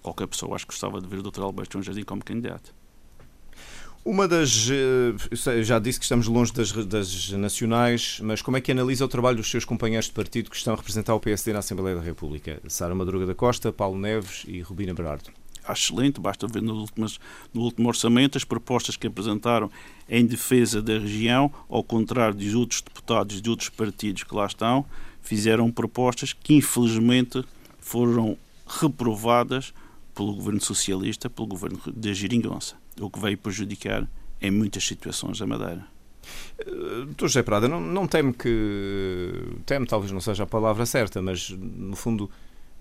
Qualquer 0.00 0.26
pessoa 0.26 0.56
acho 0.56 0.66
que 0.66 0.72
gostava 0.72 1.00
de 1.00 1.06
ver 1.06 1.18
o 1.18 1.22
Dr. 1.22 1.42
Alberto 1.42 1.74
João 1.74 1.82
Jardim 1.82 2.02
como 2.02 2.24
candidato. 2.24 2.74
Uma 4.04 4.26
das. 4.26 4.68
Eh, 4.68 5.62
já 5.62 5.78
disse 5.78 6.00
que 6.00 6.04
estamos 6.04 6.26
longe 6.26 6.52
das, 6.52 6.72
das, 6.72 7.30
nacionais, 7.30 8.18
mas 8.20 8.42
como 8.42 8.56
é 8.56 8.60
que 8.60 8.72
analisa 8.72 9.04
o 9.04 9.08
trabalho 9.08 9.36
dos 9.36 9.48
seus 9.48 9.64
companheiros 9.64 10.06
de 10.06 10.12
partido 10.12 10.50
que 10.50 10.56
estão 10.56 10.74
a 10.74 10.76
representar 10.76 11.14
o 11.14 11.20
PSD 11.20 11.52
na 11.52 11.60
Assembleia 11.60 11.96
da 11.96 12.02
República? 12.02 12.60
Sara 12.66 12.96
Madruga 12.96 13.26
da 13.26 13.34
Costa, 13.34 13.72
Paulo 13.72 13.96
Neves 13.96 14.44
e 14.48 14.60
Rubina 14.60 14.92
Berardo. 14.92 15.30
Excelente, 15.68 16.20
basta 16.20 16.48
ver 16.48 16.60
no 16.60 16.74
último, 16.74 17.06
no 17.54 17.60
último 17.62 17.86
orçamento 17.86 18.36
as 18.36 18.42
propostas 18.42 18.96
que 18.96 19.06
apresentaram 19.06 19.70
em 20.08 20.26
defesa 20.26 20.82
da 20.82 20.98
região, 20.98 21.52
ao 21.68 21.84
contrário 21.84 22.34
dos 22.34 22.54
outros 22.54 22.82
deputados 22.82 23.40
de 23.40 23.48
outros 23.48 23.68
partidos 23.68 24.24
que 24.24 24.34
lá 24.34 24.46
estão, 24.46 24.84
fizeram 25.20 25.70
propostas 25.70 26.32
que 26.32 26.54
infelizmente 26.54 27.44
foram 27.78 28.36
reprovadas 28.66 29.72
pelo 30.12 30.34
governo 30.34 30.60
socialista, 30.60 31.30
pelo 31.30 31.46
governo 31.46 31.80
da 31.86 32.12
Giringonça, 32.12 32.74
o 33.00 33.10
que 33.10 33.20
veio 33.20 33.38
prejudicar 33.38 34.06
em 34.40 34.50
muitas 34.50 34.84
situações 34.84 35.40
a 35.40 35.46
Madeira. 35.46 35.86
Eh, 36.58 37.04
doutor 37.06 37.28
José 37.28 37.42
Prada, 37.42 37.68
não, 37.68 37.80
não 37.80 38.06
teme 38.06 38.32
que. 38.32 39.30
Teme 39.64 39.86
talvez 39.86 40.12
não 40.12 40.20
seja 40.20 40.44
a 40.44 40.46
palavra 40.46 40.84
certa, 40.86 41.22
mas 41.22 41.50
no 41.50 41.96
fundo 41.96 42.30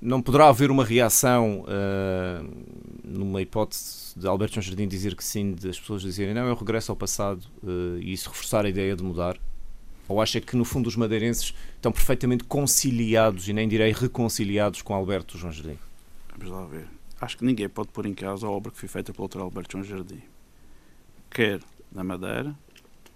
não 0.02 0.22
poderá 0.22 0.48
haver 0.48 0.72
uma 0.72 0.84
reação 0.84 1.64
uh, 1.64 2.66
numa 3.04 3.40
hipótese 3.40 4.18
de 4.18 4.28
Alberto 4.28 4.56
João 4.56 4.64
Jardim 4.64 4.88
dizer 4.88 5.16
que 5.16 5.24
sim, 5.24 5.52
das 5.52 5.80
pessoas 5.80 6.02
dizerem 6.02 6.34
não, 6.34 6.48
eu 6.48 6.56
regresso 6.56 6.92
ao 6.92 6.96
passado 6.96 7.44
uh, 7.62 8.00
e 8.00 8.12
isso 8.12 8.28
reforçar 8.30 8.66
a 8.66 8.70
ideia 8.70 8.96
de 8.96 9.04
mudar? 9.04 9.38
Ou 10.08 10.20
acha 10.20 10.42
que 10.42 10.58
no 10.58 10.66
fundo 10.66 10.88
os 10.88 10.96
madeirenses 10.96 11.54
estão 11.76 11.92
perfeitamente 11.92 12.44
conciliados 12.46 13.48
e 13.48 13.54
nem 13.54 13.68
direi 13.68 13.94
reconciliados 13.94 14.82
com 14.82 14.96
Alberto 14.96 15.38
João 15.38 15.54
Jardim? 15.54 15.78
Vamos 16.36 16.52
lá 16.52 16.66
ver 16.66 17.01
acho 17.22 17.38
que 17.38 17.46
ninguém 17.46 17.70
pode 17.70 17.90
pôr 17.90 18.08
em 18.08 18.16
causa 18.16 18.48
a 18.48 18.50
obra 18.50 18.72
que 18.72 18.80
foi 18.80 18.90
feita 18.90 19.14
pelo 19.14 19.28
Dr. 19.28 19.42
Alberto 19.42 19.74
João 19.74 19.84
Jardim. 19.84 20.24
Quer 21.30 21.62
na 21.92 22.04
Madeira, 22.04 22.56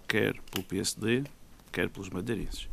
quer 0.06 0.40
pelo 0.50 0.64
PSD, 0.64 1.24
quer 1.72 1.88
pelos 1.88 2.08
madeirenses. 2.08 2.68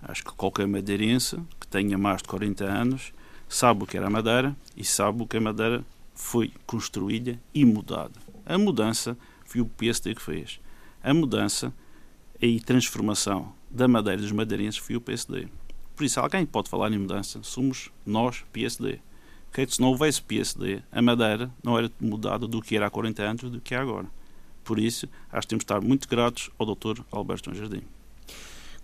Acho 0.00 0.24
que 0.24 0.32
qualquer 0.32 0.68
madeirense 0.68 1.36
que 1.60 1.66
tenha 1.66 1.98
mais 1.98 2.22
de 2.22 2.28
40 2.28 2.64
anos 2.64 3.12
sabe 3.48 3.82
o 3.82 3.86
que 3.86 3.96
era 3.96 4.06
a 4.06 4.10
Madeira 4.10 4.56
e 4.76 4.84
sabe 4.84 5.20
o 5.22 5.26
que 5.26 5.36
a 5.36 5.40
Madeira 5.40 5.84
foi 6.14 6.52
construída 6.64 7.38
e 7.52 7.64
mudada. 7.64 8.20
A 8.46 8.56
mudança 8.56 9.18
foi 9.44 9.60
o 9.60 9.66
PSD 9.66 10.14
que 10.14 10.22
fez. 10.22 10.60
A 11.02 11.12
mudança 11.12 11.74
e 12.40 12.60
transformação 12.60 13.52
da 13.68 13.88
Madeira 13.88 14.22
dos 14.22 14.30
madeirenses 14.30 14.78
foi 14.78 14.94
o 14.94 15.00
PSD. 15.00 15.48
Por 15.96 16.04
isso, 16.04 16.20
alguém 16.20 16.46
pode 16.46 16.70
falar 16.70 16.92
em 16.92 16.98
mudança, 16.98 17.40
somos 17.42 17.90
nós, 18.06 18.44
PSD 18.52 19.00
que 19.52 19.66
se 19.66 19.80
não 19.80 19.88
houvesse 19.88 20.22
PSD, 20.22 20.82
a 20.90 21.02
Madeira 21.02 21.50
não 21.62 21.78
era 21.78 21.90
mudada 22.00 22.46
do 22.46 22.60
que 22.60 22.76
era 22.76 22.86
há 22.86 22.90
40 22.90 23.22
anos 23.22 23.50
do 23.50 23.60
que 23.60 23.74
é 23.74 23.78
agora. 23.78 24.06
Por 24.62 24.78
isso, 24.78 25.08
acho 25.32 25.46
que 25.46 25.48
temos 25.48 25.62
de 25.62 25.64
estar 25.64 25.80
muito 25.80 26.08
gratos 26.08 26.50
ao 26.58 26.66
Dr. 26.66 27.00
Alberto 27.10 27.54
Jardim. 27.54 27.82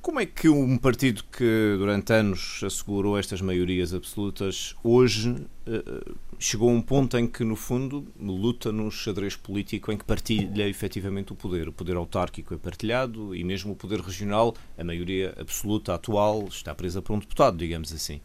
Como 0.01 0.21
é 0.21 0.27
que 0.27 0.51
um 0.51 0.77
partido 0.77 1.25
que 1.33 1.77
durante 1.79 2.13
anos 2.13 2.61
assegurou 2.63 3.19
estas 3.19 3.41
maiorias 3.41 3.95
absolutas 3.95 4.77
hoje 4.85 5.35
eh, 5.67 6.15
chegou 6.39 6.69
a 6.69 6.73
um 6.73 6.83
ponto 6.83 7.17
em 7.17 7.27
que, 7.27 7.43
no 7.43 7.57
fundo, 7.57 8.07
luta 8.21 8.71
num 8.71 8.91
xadrez 8.91 9.35
político 9.35 9.91
em 9.91 9.97
que 9.97 10.05
partilha 10.05 10.69
efetivamente 10.69 11.33
o 11.33 11.35
poder? 11.35 11.69
O 11.69 11.73
poder 11.73 11.97
autárquico 11.97 12.53
é 12.53 12.59
partilhado 12.59 13.35
e 13.35 13.43
mesmo 13.43 13.73
o 13.73 13.77
poder 13.77 14.01
regional, 14.01 14.55
a 14.77 14.85
maioria 14.85 15.35
absoluta 15.39 15.95
atual, 15.95 16.49
está 16.49 16.75
presa 16.75 17.01
por 17.01 17.15
um 17.15 17.19
deputado, 17.19 17.57
digamos 17.57 17.91
assim 17.91 18.21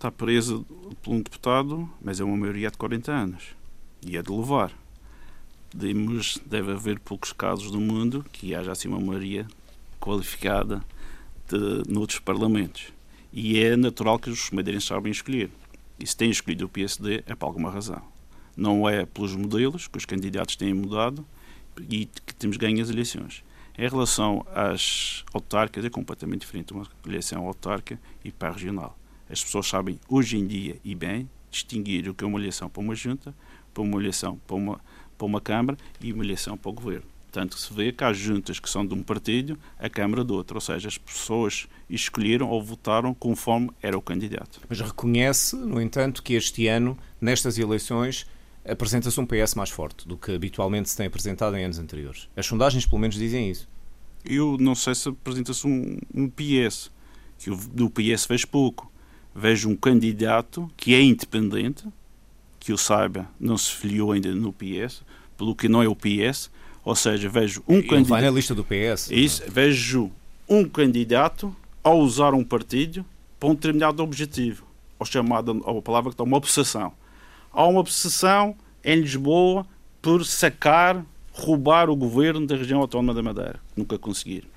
está 0.00 0.10
presa 0.10 0.64
por 1.02 1.12
um 1.12 1.20
deputado, 1.20 1.88
mas 2.00 2.20
é 2.20 2.24
uma 2.24 2.36
maioria 2.36 2.70
de 2.70 2.78
40 2.78 3.12
anos. 3.12 3.48
E 4.00 4.16
é 4.16 4.22
de 4.22 4.32
levar. 4.32 4.72
Demos, 5.74 6.40
deve 6.46 6.72
haver 6.72 6.98
poucos 6.98 7.34
casos 7.34 7.70
no 7.70 7.80
mundo 7.80 8.24
que 8.32 8.54
haja 8.54 8.72
assim 8.72 8.88
uma 8.88 8.98
maioria 8.98 9.46
qualificada 10.00 10.82
de, 11.46 11.82
noutros 11.86 12.18
parlamentos. 12.18 12.94
E 13.30 13.60
é 13.60 13.76
natural 13.76 14.18
que 14.18 14.30
os 14.30 14.50
madeirenses 14.50 14.88
sabem 14.88 15.12
escolher. 15.12 15.50
E 15.98 16.06
se 16.06 16.16
têm 16.16 16.30
escolhido 16.30 16.64
o 16.64 16.68
PSD 16.68 17.22
é 17.26 17.34
por 17.34 17.44
alguma 17.44 17.70
razão. 17.70 18.00
Não 18.56 18.88
é 18.88 19.04
pelos 19.04 19.36
modelos 19.36 19.86
que 19.86 19.98
os 19.98 20.06
candidatos 20.06 20.56
têm 20.56 20.72
mudado 20.72 21.26
e 21.90 22.06
que 22.06 22.34
temos 22.34 22.56
ganho 22.56 22.82
as 22.82 22.88
eleições. 22.88 23.44
Em 23.76 23.86
relação 23.86 24.46
às 24.54 25.24
autárquicas, 25.34 25.84
é 25.84 25.90
completamente 25.90 26.40
diferente 26.40 26.72
uma 26.72 26.86
eleição 27.06 27.46
autárquica 27.46 28.00
e 28.24 28.32
para 28.32 28.48
a 28.48 28.52
regional. 28.52 28.98
As 29.30 29.44
pessoas 29.44 29.68
sabem, 29.68 29.98
hoje 30.08 30.36
em 30.36 30.46
dia, 30.46 30.76
e 30.84 30.94
bem, 30.94 31.30
distinguir 31.50 32.08
o 32.08 32.14
que 32.14 32.24
é 32.24 32.26
uma 32.26 32.38
eleição 32.38 32.68
para 32.68 32.82
uma 32.82 32.94
junta, 32.94 33.34
para 33.72 33.82
uma 33.82 34.00
eleição 34.00 34.40
para 34.46 34.56
uma, 34.56 34.80
para 35.16 35.26
uma 35.26 35.40
Câmara 35.40 35.78
e 36.00 36.12
uma 36.12 36.24
eleição 36.24 36.56
para 36.56 36.70
o 36.70 36.72
Governo. 36.72 37.06
Tanto 37.30 37.56
que 37.56 37.62
se 37.62 37.72
vê 37.72 37.92
que 37.92 38.02
há 38.02 38.12
juntas 38.12 38.58
que 38.58 38.68
são 38.68 38.84
de 38.84 38.92
um 38.92 39.04
partido, 39.04 39.56
a 39.78 39.88
Câmara 39.88 40.24
de 40.24 40.32
outro. 40.32 40.56
Ou 40.56 40.60
seja, 40.60 40.88
as 40.88 40.98
pessoas 40.98 41.68
escolheram 41.88 42.48
ou 42.48 42.60
votaram 42.60 43.14
conforme 43.14 43.70
era 43.80 43.96
o 43.96 44.02
candidato. 44.02 44.60
Mas 44.68 44.80
reconhece, 44.80 45.54
no 45.54 45.80
entanto, 45.80 46.24
que 46.24 46.34
este 46.34 46.66
ano, 46.66 46.98
nestas 47.20 47.56
eleições, 47.56 48.26
apresenta-se 48.68 49.20
um 49.20 49.26
PS 49.26 49.54
mais 49.54 49.70
forte 49.70 50.08
do 50.08 50.16
que 50.16 50.32
habitualmente 50.32 50.90
se 50.90 50.96
tem 50.96 51.06
apresentado 51.06 51.56
em 51.56 51.64
anos 51.64 51.78
anteriores. 51.78 52.28
As 52.36 52.46
sondagens, 52.46 52.84
pelo 52.84 53.00
menos, 53.00 53.14
dizem 53.14 53.48
isso. 53.48 53.68
Eu 54.24 54.56
não 54.58 54.74
sei 54.74 54.96
se 54.96 55.08
apresenta-se 55.08 55.64
um, 55.68 55.98
um 56.12 56.28
PS, 56.28 56.90
que 57.38 57.48
o, 57.48 57.56
do 57.56 57.88
PS 57.88 58.26
fez 58.26 58.44
pouco 58.44 58.89
vejo 59.34 59.68
um 59.68 59.76
candidato 59.76 60.70
que 60.76 60.94
é 60.94 61.02
independente, 61.02 61.84
que 62.58 62.72
eu 62.72 62.78
saiba, 62.78 63.28
não 63.38 63.56
se 63.56 63.72
filiou 63.72 64.12
ainda 64.12 64.34
no 64.34 64.52
PS, 64.52 65.02
pelo 65.36 65.54
que 65.54 65.68
não 65.68 65.82
é 65.82 65.88
o 65.88 65.96
PS, 65.96 66.50
ou 66.84 66.94
seja, 66.94 67.28
vejo 67.28 67.62
um 67.66 67.80
candidato. 67.80 68.08
vai 68.08 68.22
na 68.22 68.30
lista 68.30 68.54
do 68.54 68.64
PS. 68.64 69.10
Isso, 69.10 69.42
vejo 69.48 70.10
um 70.48 70.68
candidato 70.68 71.54
a 71.82 71.90
usar 71.90 72.34
um 72.34 72.44
partido 72.44 73.04
para 73.38 73.48
um 73.48 73.54
determinado 73.54 74.02
objetivo, 74.02 74.64
ou 74.98 75.06
chamada 75.06 75.52
a 75.52 75.82
palavra 75.82 76.10
que 76.10 76.14
está 76.14 76.24
uma 76.24 76.36
obsessão. 76.36 76.92
Há 77.52 77.66
uma 77.66 77.80
obsessão 77.80 78.54
em 78.84 79.00
Lisboa 79.00 79.66
por 80.02 80.24
sacar, 80.24 81.04
roubar 81.32 81.88
o 81.88 81.96
governo 81.96 82.46
da 82.46 82.56
região 82.56 82.80
autónoma 82.80 83.14
da 83.14 83.22
Madeira. 83.22 83.60
Nunca 83.76 83.98
conseguiram. 83.98 84.48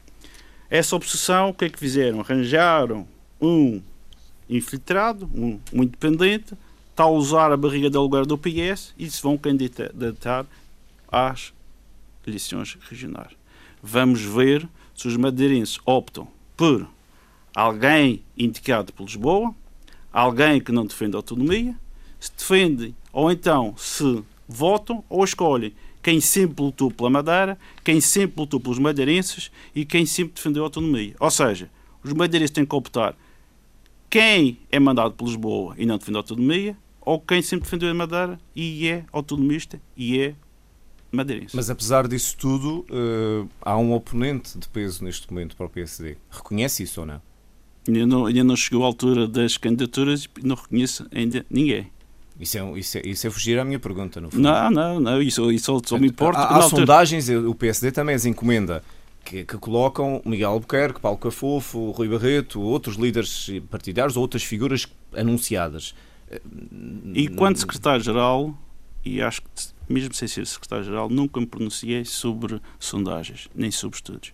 Essa 0.69 0.95
obsessão, 0.95 1.49
o 1.49 1.53
que 1.53 1.65
é 1.65 1.69
que 1.69 1.79
fizeram? 1.79 2.19
Arranjaram 2.19 3.07
um 3.39 3.81
infiltrado, 4.49 5.29
um, 5.33 5.59
um 5.71 5.83
independente, 5.83 6.53
está 6.91 7.03
a 7.03 7.09
usar 7.09 7.51
a 7.51 7.57
barriga 7.57 7.89
de 7.89 7.97
lugar 7.97 8.25
do 8.25 8.37
PS 8.37 8.93
e 8.97 9.09
se 9.09 9.21
vão 9.21 9.37
candidatar 9.37 10.45
às 11.11 11.53
eleições 12.25 12.77
regionais. 12.89 13.31
Vamos 13.81 14.21
ver 14.21 14.67
se 14.95 15.07
os 15.07 15.17
madeirenses 15.17 15.79
optam 15.85 16.27
por 16.55 16.87
alguém 17.55 18.23
indicado 18.37 18.93
por 18.93 19.05
Lisboa, 19.05 19.53
alguém 20.11 20.61
que 20.61 20.71
não 20.71 20.85
defende 20.85 21.15
a 21.15 21.19
autonomia, 21.19 21.75
se 22.19 22.31
defendem 22.37 22.95
ou 23.11 23.31
então 23.31 23.73
se 23.77 24.23
votam 24.47 25.03
ou 25.09 25.23
escolhem 25.23 25.73
quem 26.01 26.19
sempre 26.19 26.63
lutou 26.63 26.91
pela 26.91 27.09
Madeira, 27.09 27.57
quem 27.83 28.01
sempre 28.01 28.41
lutou 28.41 28.59
pelos 28.59 28.77
madeirenses 28.77 29.49
e 29.73 29.85
quem 29.85 30.05
sempre 30.05 30.35
defendeu 30.35 30.63
a 30.63 30.67
autonomia. 30.67 31.15
Ou 31.19 31.31
seja, 31.31 31.69
os 32.03 32.11
madeirenses 32.13 32.51
têm 32.51 32.65
que 32.65 32.75
optar 32.75 33.15
quem 34.13 34.59
é 34.71 34.79
mandado 34.79 35.15
por 35.15 35.25
Lisboa 35.25 35.73
e 35.75 35.87
não 35.87 35.97
defende 35.97 36.17
a 36.17 36.19
autonomia, 36.19 36.77
ou 37.01 37.19
quem 37.19 37.41
sempre 37.41 37.63
defendeu 37.63 37.89
a 37.89 37.95
Madeira 37.95 38.39
e 38.55 38.87
é 38.87 39.05
autonomista 39.11 39.81
e 39.97 40.19
é 40.19 40.35
madeirense. 41.11 41.55
Mas 41.55 41.71
apesar 41.71 42.07
disso 42.07 42.37
tudo, 42.37 42.85
uh, 42.91 43.49
há 43.59 43.75
um 43.75 43.91
oponente 43.91 44.59
de 44.59 44.67
peso 44.67 45.03
neste 45.03 45.27
momento 45.31 45.55
para 45.55 45.65
o 45.65 45.69
PSD. 45.69 46.15
Reconhece 46.29 46.83
isso 46.83 47.01
ou 47.01 47.07
não? 47.07 47.19
Ainda 47.87 48.05
não, 48.05 48.25
ainda 48.27 48.43
não 48.43 48.55
chegou 48.55 48.83
à 48.83 48.85
altura 48.85 49.27
das 49.27 49.57
candidaturas 49.57 50.25
e 50.25 50.45
não 50.45 50.57
reconheço 50.57 51.07
ainda 51.11 51.43
ninguém. 51.49 51.87
Isso 52.39 52.59
é, 52.59 52.79
isso, 52.79 52.97
é, 52.99 53.01
isso 53.05 53.25
é 53.25 53.31
fugir 53.31 53.57
à 53.57 53.65
minha 53.65 53.79
pergunta, 53.79 54.21
no 54.21 54.29
fundo. 54.29 54.43
Não, 54.43 54.69
não, 54.69 54.99
não, 54.99 55.21
isso, 55.23 55.51
isso 55.51 55.81
só 55.83 55.97
me 55.97 56.09
importa. 56.09 56.39
Há, 56.39 56.57
há 56.57 56.61
sondagens, 56.61 57.29
o 57.29 57.55
PSD 57.55 57.91
também 57.91 58.13
as 58.13 58.27
encomenda 58.27 58.83
que, 59.23 59.45
que, 59.45 59.57
colocam 59.57 60.21
Miguel 60.25 60.51
Albuquerque, 60.51 60.99
Paulo 60.99 61.17
Cafofo, 61.17 61.91
Rui 61.91 62.07
Barreto, 62.07 62.61
outros 62.61 62.95
líderes 62.95 63.49
partidários 63.69 64.15
ou 64.15 64.21
outras 64.21 64.43
figuras 64.43 64.87
anunciadas. 65.15 65.95
E 67.13 67.27
quando 67.29 67.57
secretário-geral, 67.57 68.57
e 69.05 69.21
acho 69.21 69.41
que 69.41 69.47
mesmo 69.87 70.13
sem 70.13 70.27
ser 70.27 70.45
secretário-geral, 70.47 71.09
nunca 71.09 71.39
me 71.39 71.45
pronunciei 71.45 72.05
sobre 72.05 72.61
sondagens, 72.79 73.49
nem 73.53 73.71
sobre 73.71 73.97
estudos. 73.97 74.33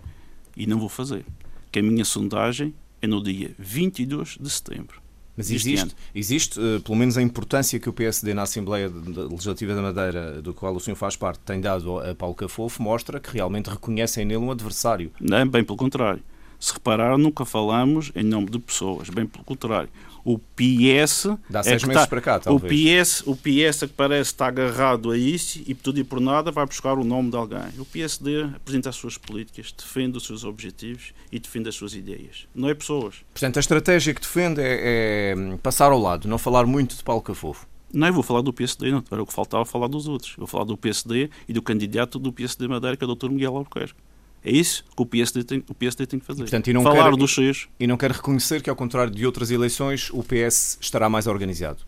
E 0.56 0.66
não 0.68 0.80
vou 0.80 0.90
fazer. 0.90 1.26
Que 1.72 1.80
a 1.80 1.84
minha 1.84 2.06
sondagem 2.06 2.74
é 3.02 3.08
no 3.08 3.22
dia 3.24 3.54
22 3.58 4.38
de 4.40 4.50
setembro. 4.50 5.02
Mas 5.40 5.50
existe, 5.50 5.96
existe 6.14 6.60
uh, 6.60 6.82
pelo 6.82 6.98
menos 6.98 7.18
a 7.18 7.22
importância 7.22 7.80
que 7.80 7.88
o 7.88 7.94
PSD 7.94 8.34
na 8.34 8.42
Assembleia 8.42 8.92
Legislativa 9.32 9.74
da 9.74 9.82
Madeira, 9.82 10.42
do 10.42 10.54
qual 10.54 10.76
o 10.76 10.82
senhor 10.82 10.98
faz 10.98 11.16
parte, 11.16 11.40
tem 11.46 11.62
dado 11.62 11.98
a 11.98 12.14
Paulo 12.14 12.36
Cafofo, 12.36 12.84
mostra 12.84 13.22
que 13.22 13.34
realmente 13.34 13.70
reconhecem 13.70 14.26
nele 14.26 14.42
um 14.42 14.52
adversário. 14.52 15.14
Não, 15.18 15.48
bem 15.48 15.64
pelo 15.64 15.78
contrário. 15.78 16.22
Se 16.60 16.74
reparar, 16.74 17.18
nunca 17.18 17.46
falamos 17.46 18.12
em 18.14 18.24
nome 18.24 18.50
de 18.50 18.60
pessoas, 18.60 19.10
bem 19.10 19.26
pelo 19.26 19.46
contrário. 19.46 19.88
O 20.24 20.38
PS. 20.38 21.28
Dá 21.50 21.60
é 21.60 21.64
seis 21.64 21.84
é 21.84 21.88
meses 21.88 22.02
está, 22.02 22.08
para 22.08 22.22
cá, 22.22 22.40
talvez. 22.40 22.72
O 22.72 23.04
PS, 23.04 23.28
o 23.28 23.36
PS 23.36 23.84
é 23.84 23.88
que 23.88 23.94
parece 23.94 24.32
estar 24.32 24.48
agarrado 24.48 25.12
a 25.12 25.18
isso 25.18 25.62
e, 25.66 25.74
por 25.74 25.84
tudo 25.84 26.00
e 26.00 26.04
por 26.04 26.20
nada, 26.20 26.52
vai 26.52 26.66
buscar 26.66 26.98
o 26.98 27.04
nome 27.04 27.32
de 27.32 27.38
alguém. 27.38 27.70
O 27.78 27.86
PSD 27.86 28.44
apresenta 28.56 28.90
as 28.90 28.96
suas 28.96 29.18
políticas, 29.18 29.72
defende 29.72 30.18
os 30.18 30.26
seus 30.26 30.44
objetivos 30.44 31.14
e 31.32 31.40
defende 31.40 31.70
as 31.70 31.76
suas 31.76 31.94
ideias. 31.94 32.48
Não 32.54 32.70
é 32.70 32.74
pessoas. 32.74 33.16
Portanto, 33.34 33.58
a 33.58 33.60
estratégia 33.60 34.14
que 34.14 34.22
defende 34.22 34.62
é, 34.62 35.34
é 35.34 35.58
passar 35.58 35.92
ao 35.92 36.00
lado, 36.00 36.28
não 36.28 36.38
falar 36.38 36.66
muito 36.66 36.96
de 36.96 37.04
Paulo 37.04 37.22
Cafofo. 37.22 37.68
Não, 37.92 38.08
eu 38.08 38.14
vou 38.14 38.24
falar 38.24 38.42
do 38.42 38.54
PSD, 38.54 38.92
não. 38.92 39.04
Era 39.10 39.24
o 39.24 39.26
que 39.26 39.34
faltava 39.34 39.66
falar 39.66 39.88
dos 39.88 40.08
outros. 40.08 40.32
Eu 40.32 40.40
vou 40.40 40.48
falar 40.48 40.64
do 40.64 40.78
PSD 40.78 41.30
e 41.48 41.54
do 41.54 41.62
candidato 41.62 42.20
do 42.20 42.32
PSD 42.32 42.68
Madeira, 42.68 42.96
que 42.96 43.04
é 43.04 43.08
o 43.08 43.16
Dr. 43.16 43.30
Miguel 43.30 43.56
Albuquerque. 43.56 43.96
É 44.44 44.52
isso 44.52 44.84
que 44.96 45.02
o 45.02 45.06
PSD 45.06 45.44
tem, 45.44 45.64
o 45.68 45.74
PSD 45.74 46.06
tem 46.06 46.20
que 46.20 46.26
fazer. 46.26 46.44
Portanto, 46.44 46.70
e 46.70 46.74
não 46.74 46.84
Falar 46.84 47.12
dos 47.16 47.34
seus. 47.34 47.68
E 47.80 47.86
não 47.86 47.98
quer 47.98 48.12
reconhecer 48.12 48.62
que, 48.62 48.70
ao 48.70 48.76
contrário 48.76 49.14
de 49.14 49.26
outras 49.26 49.52
eleições, 49.52 50.10
o 50.12 50.24
PS 50.24 50.78
estará 50.80 51.10
mais 51.10 51.28
organizado. 51.28 51.80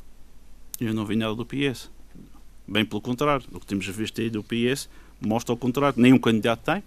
Eu 0.80 0.94
não 0.94 1.06
vi 1.06 1.16
nada 1.16 1.34
do 1.34 1.46
PS. 1.46 1.90
Bem 2.68 2.86
pelo 2.86 3.02
contrário. 3.02 3.46
O 3.52 3.60
que 3.60 3.66
temos 3.66 3.86
visto 3.88 4.20
aí 4.20 4.30
do 4.30 4.44
PS 4.44 4.90
mostra 5.20 5.54
ao 5.54 5.58
contrário. 5.58 6.00
Nenhum 6.02 6.18
candidato 6.18 6.64
tem. 6.64 6.84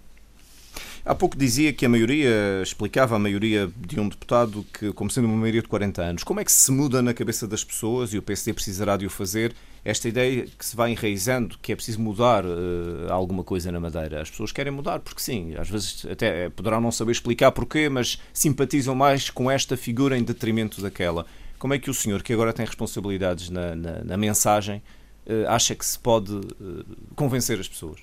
Há 1.05 1.15
pouco 1.15 1.37
dizia 1.37 1.73
que 1.73 1.85
a 1.85 1.89
maioria, 1.89 2.63
explicava 2.63 3.15
a 3.15 3.19
maioria 3.19 3.71
de 3.77 4.01
um 4.01 4.09
deputado 4.09 4.65
que, 4.73 4.91
como 4.93 5.11
sendo 5.11 5.27
uma 5.27 5.37
maioria 5.37 5.61
de 5.61 5.69
40 5.69 6.03
anos, 6.03 6.25
como 6.25 6.41
é 6.41 6.45
que 6.45 6.51
se 6.51 6.73
muda 6.73 7.03
na 7.03 7.13
cabeça 7.13 7.47
das 7.47 7.63
pessoas, 7.63 8.15
e 8.15 8.19
o 8.19 8.23
PSD 8.23 8.55
precisará 8.55 8.97
de 8.97 9.05
o 9.05 9.11
fazer, 9.11 9.55
esta 9.85 10.09
ideia 10.09 10.47
que 10.47 10.65
se 10.65 10.75
vai 10.75 10.93
enraizando, 10.93 11.59
que 11.61 11.73
é 11.73 11.77
preciso 11.77 12.01
mudar 12.01 12.45
uh, 12.45 13.11
alguma 13.11 13.45
coisa 13.45 13.71
na 13.71 13.79
Madeira. 13.79 14.23
As 14.23 14.31
pessoas 14.31 14.51
querem 14.51 14.73
mudar, 14.73 15.01
porque 15.01 15.21
sim, 15.21 15.55
às 15.57 15.69
vezes 15.69 16.07
até 16.07 16.49
poderão 16.49 16.81
não 16.81 16.91
saber 16.91 17.13
explicar 17.13 17.53
porquê, 17.53 17.89
mas 17.89 18.19
simpatizam 18.33 18.95
mais 18.95 19.29
com 19.29 19.51
esta 19.51 19.77
figura 19.77 20.17
em 20.17 20.23
detrimento 20.23 20.81
daquela. 20.81 21.27
Como 21.59 21.75
é 21.75 21.79
que 21.79 21.91
o 21.91 21.95
senhor, 21.95 22.23
que 22.23 22.33
agora 22.33 22.53
tem 22.53 22.65
responsabilidades 22.65 23.51
na, 23.51 23.77
na, 23.77 24.05
na 24.05 24.17
mensagem, 24.17 24.83
uh, 25.27 25.49
acha 25.49 25.75
que 25.75 25.85
se 25.85 25.99
pode 25.99 26.33
uh, 26.33 26.85
convencer 27.15 27.61
as 27.61 27.69
pessoas? 27.69 28.01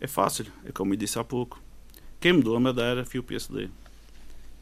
É 0.00 0.06
fácil, 0.06 0.46
é 0.64 0.72
como 0.72 0.92
eu 0.94 0.96
disse 0.96 1.18
há 1.18 1.24
pouco 1.24 1.60
quem 2.22 2.34
mudou 2.34 2.54
a 2.54 2.60
Madeira 2.60 3.04
foi 3.04 3.18
o 3.18 3.22
PSD. 3.24 3.68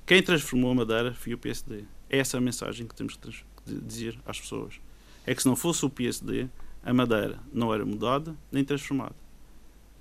Quem 0.07 0.23
transformou 0.23 0.71
a 0.71 0.75
Madeira 0.77 1.13
foi 1.13 1.35
o 1.35 1.39
PSD. 1.39 1.85
É 2.09 2.17
essa 2.17 2.39
a 2.39 2.41
mensagem 2.41 2.87
que 2.87 2.95
temos 2.95 3.17
que 3.17 3.31
dizer 3.67 4.19
às 4.25 4.41
pessoas. 4.41 4.81
É 5.27 5.35
que 5.35 5.43
se 5.43 5.49
não 5.49 5.57
fosse 5.57 5.85
o 5.85 5.91
PSD, 5.91 6.49
a 6.83 6.93
Madeira 6.93 7.39
não 7.53 7.73
era 7.73 7.85
mudada 7.85 8.35
nem 8.51 8.65
transformada. 8.65 9.15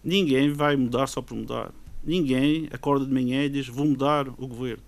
Ninguém 0.04 0.52
vai 0.52 0.76
mudar 0.76 1.08
só 1.08 1.22
por 1.22 1.36
mudar. 1.36 1.72
Ninguém 2.04 2.70
acorda 2.72 3.06
de 3.06 3.14
manhã 3.14 3.44
e 3.44 3.50
diz 3.50 3.68
vou 3.68 3.86
mudar 3.86 4.28
o 4.30 4.48
governo. 4.48 4.84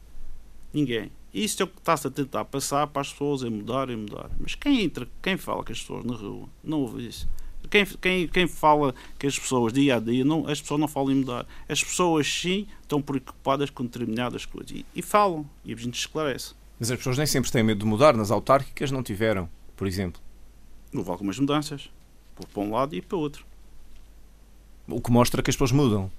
Ninguém. 0.74 1.12
Isso 1.34 1.62
é 1.62 1.66
o 1.66 1.68
que 1.68 1.80
está-se 1.80 2.08
a 2.08 2.12
tentar 2.12 2.46
passar 2.46 2.88
para 2.88 3.02
as 3.02 3.12
pessoas, 3.12 3.44
é 3.44 3.50
mudar, 3.50 3.90
é 3.90 3.96
mudar. 3.96 4.30
Mas 4.40 4.56
quem 4.56 4.82
entra, 4.82 5.08
quem 5.22 5.38
fala 5.38 5.64
com 5.64 5.72
as 5.72 5.80
pessoas 5.80 6.04
na 6.06 6.16
rua, 6.16 6.48
não 6.64 6.82
ouve 6.82 7.08
isso. 7.08 7.28
Quem, 7.70 7.86
quem, 7.86 8.28
quem 8.28 8.48
fala 8.48 8.94
que 9.18 9.28
as 9.28 9.38
pessoas 9.38 9.72
dia 9.72 9.96
a 9.96 10.00
dia, 10.00 10.26
não, 10.26 10.48
as 10.48 10.60
pessoas 10.60 10.80
não 10.80 10.88
falam 10.88 11.12
em 11.12 11.16
mudar. 11.16 11.46
As 11.70 11.84
pessoas 11.84 12.28
sim 12.28 12.68
estão 12.82 13.02
preocupadas 13.02 13.70
com 13.70 13.84
determinadas 13.84 14.46
coisas 14.46 14.72
e, 14.72 14.86
e 14.96 15.02
falam 15.02 15.48
e 15.64 15.74
a 15.74 15.78
gente 15.78 15.98
esclarece. 15.98 16.54
Mas 16.80 16.92
as 16.92 16.98
pessoas 16.98 17.18
nem 17.18 17.28
sempre 17.28 17.52
têm 17.52 17.64
medo 17.64 17.80
de 17.82 17.86
mudar. 17.86 18.16
Nas 18.18 18.32
autárquicas 18.32 18.92
não 18.92 19.04
tiveram, 19.04 19.48
por 19.82 19.88
exemplo. 19.88 20.22
Houve 20.94 21.10
algumas 21.10 21.40
mudanças, 21.40 21.90
para 22.54 22.62
um 22.62 22.70
lado 22.70 22.94
e 22.94 23.02
para 23.02 23.18
o 23.18 23.20
outro. 23.20 23.44
O 24.88 25.02
que 25.02 25.10
mostra 25.10 25.42
que 25.42 25.50
as 25.50 25.56
pessoas 25.56 25.72
mudam. 25.72 26.12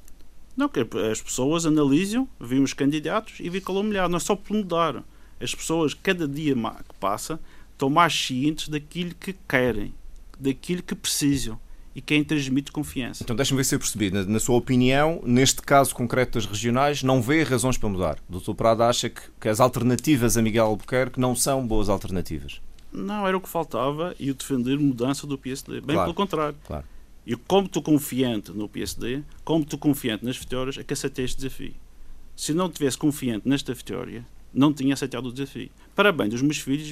Não, 0.57 0.68
que 0.68 0.81
as 0.81 1.22
pessoas 1.22 1.64
analisam, 1.64 2.29
veem 2.40 2.61
os 2.61 2.72
candidatos 2.72 3.35
e 3.38 3.48
veem 3.48 3.62
qual 3.62 3.79
é 3.79 3.81
o 3.83 3.85
melhor. 3.85 4.09
Não 4.09 4.16
é 4.16 4.20
só 4.20 4.35
por 4.35 4.53
mudar. 4.53 5.05
As 5.40 5.55
pessoas, 5.55 5.94
cada 5.94 6.27
dia 6.27 6.57
que 6.57 6.94
passa, 6.98 7.38
estão 7.70 7.88
mais 7.88 8.12
cientes 8.12 8.66
daquilo 8.66 9.14
que 9.14 9.33
querem 9.48 9.94
daquilo 10.40 10.83
que 10.83 10.96
precisam 10.96 11.57
e 11.94 12.01
quem 12.01 12.25
transmite 12.25 12.72
confiança. 12.72 13.22
Então 13.22 13.37
deixa-me 13.37 13.59
ver 13.59 13.64
se 13.64 13.77
eu 13.77 13.79
percebi. 13.79 14.11
Na, 14.11 14.25
na, 14.25 14.40
sua 14.40 14.57
opinião, 14.57 15.22
neste 15.25 15.62
caso 15.62 15.94
concreto 15.94 16.37
das 16.37 16.46
regionais, 16.46 17.05
não 17.05 17.22
vê 17.22 17.44
razões 17.44 17.79
para 17.79 17.88
mudar. 17.88 18.18
O 18.29 18.40
Dr. 18.40 18.55
Prado 18.55 18.83
acha 18.83 19.09
que, 19.09 19.22
que, 19.40 19.48
as 19.48 19.61
alternativas 19.61 20.37
a 20.37 20.42
Miguel 20.42 20.66
Albuquerque 20.66 21.20
não 21.20 21.37
são 21.37 21.64
boas 21.64 21.88
alternativas. 21.88 22.61
Não, 22.92 23.26
era 23.26 23.37
o 23.37 23.40
que 23.40 23.48
faltava 23.48 24.14
e 24.18 24.31
o 24.31 24.35
defender 24.35 24.78
mudança 24.78 25.26
do 25.26 25.38
PSD. 25.38 25.81
Bem 25.81 25.94
claro, 25.96 26.02
pelo 26.02 26.14
contrário. 26.14 26.59
Claro. 26.66 26.85
E 27.26 27.37
como 27.37 27.66
estou 27.66 27.83
confiante 27.83 28.50
no 28.52 28.68
PSD, 28.68 29.22
como 29.44 29.62
estou 29.64 29.78
confiante 29.78 30.24
nas 30.24 30.37
vitórias, 30.37 30.76
é 30.76 30.83
que 30.83 30.92
aceitei 30.92 31.24
este 31.24 31.37
desafio. 31.37 31.74
Se 32.37 32.52
não 32.52 32.68
tivesse 32.68 32.98
confiante 32.98 33.48
nesta 33.48 33.72
vitória, 33.72 34.26
não 34.52 34.72
tinha 34.72 34.94
aceitado 34.94 35.26
o 35.26 35.33
desafio. 35.33 35.70
Parabéns 35.94 36.31
dos 36.31 36.42
meus 36.42 36.59
filhos 36.59 36.88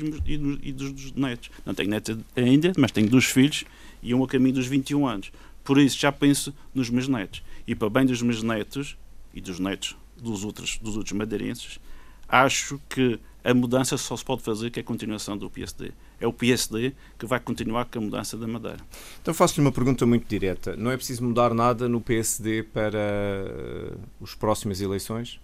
e 0.62 0.72
dos, 0.72 0.92
dos 0.92 1.12
netos. 1.12 1.50
Não 1.66 1.74
tenho 1.74 1.90
netos 1.90 2.16
ainda, 2.36 2.72
mas 2.78 2.92
tenho 2.92 3.08
dois 3.08 3.24
filhos 3.24 3.64
e 4.02 4.14
um 4.14 4.22
a 4.22 4.28
caminho 4.28 4.54
dos 4.54 4.66
21 4.66 5.06
anos. 5.06 5.32
Por 5.64 5.78
isso 5.78 5.98
já 5.98 6.10
penso 6.10 6.54
nos 6.74 6.88
meus 6.88 7.08
netos. 7.08 7.42
E 7.66 7.74
para 7.74 7.90
bem 7.90 8.06
dos 8.06 8.22
meus 8.22 8.42
netos 8.42 8.96
e 9.34 9.40
dos 9.40 9.58
netos 9.58 9.96
dos 10.16 10.44
outros, 10.44 10.78
dos 10.78 10.96
outros 10.96 11.12
madeirenses, 11.12 11.80
acho 12.28 12.80
que 12.88 13.18
a 13.42 13.54
mudança 13.54 13.96
só 13.96 14.16
se 14.16 14.24
pode 14.24 14.42
fazer 14.42 14.70
que 14.70 14.80
é 14.80 14.82
a 14.82 14.84
continuação 14.84 15.36
do 15.36 15.48
PSD. 15.48 15.92
É 16.20 16.26
o 16.26 16.32
PSD 16.32 16.92
que 17.18 17.26
vai 17.26 17.40
continuar 17.40 17.86
com 17.86 17.98
a 17.98 18.02
mudança 18.02 18.36
da 18.36 18.46
Madeira. 18.46 18.80
Então 19.22 19.32
faço-lhe 19.32 19.66
uma 19.66 19.72
pergunta 19.72 20.04
muito 20.04 20.28
direta. 20.28 20.76
Não 20.76 20.90
é 20.90 20.96
preciso 20.96 21.24
mudar 21.24 21.54
nada 21.54 21.88
no 21.88 22.00
PSD 22.00 22.64
para 22.64 22.98
uh, 22.98 23.98
as 24.22 24.34
próximas 24.34 24.80
eleições? 24.80 25.40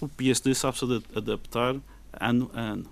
O 0.00 0.08
PSD 0.08 0.54
sabe-se 0.54 0.84
adaptar 1.14 1.76
ano 2.12 2.50
a 2.54 2.60
ano. 2.60 2.86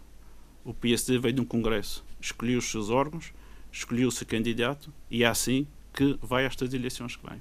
O 0.64 0.74
PSD 0.74 1.18
veio 1.18 1.34
de 1.34 1.40
um 1.40 1.44
congresso, 1.44 2.04
escolheu 2.20 2.58
os 2.58 2.70
seus 2.70 2.90
órgãos, 2.90 3.32
escolheu 3.72 4.08
o 4.08 4.12
seu 4.12 4.26
candidato 4.26 4.92
e 5.10 5.24
é 5.24 5.26
assim 5.26 5.66
que 5.94 6.18
vai 6.22 6.44
estas 6.44 6.72
eleições 6.74 7.16
que 7.16 7.26
vêm. 7.26 7.40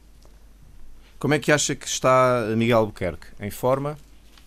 Como 1.20 1.34
é 1.34 1.40
que 1.40 1.52
acha 1.52 1.76
que 1.76 1.88
está 1.88 2.54
Miguel 2.56 2.78
Albuquerque? 2.78 3.28
Em 3.40 3.50
forma 3.52 3.98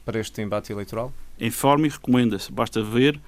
para 0.05 0.19
este 0.19 0.41
embate 0.41 0.73
eleitoral? 0.73 1.13
Em 1.41 1.51
forma 1.51 1.87
e 1.87 1.91
recomenda-se. 1.91 2.53
Basta 2.53 2.83
ver, 2.83 3.19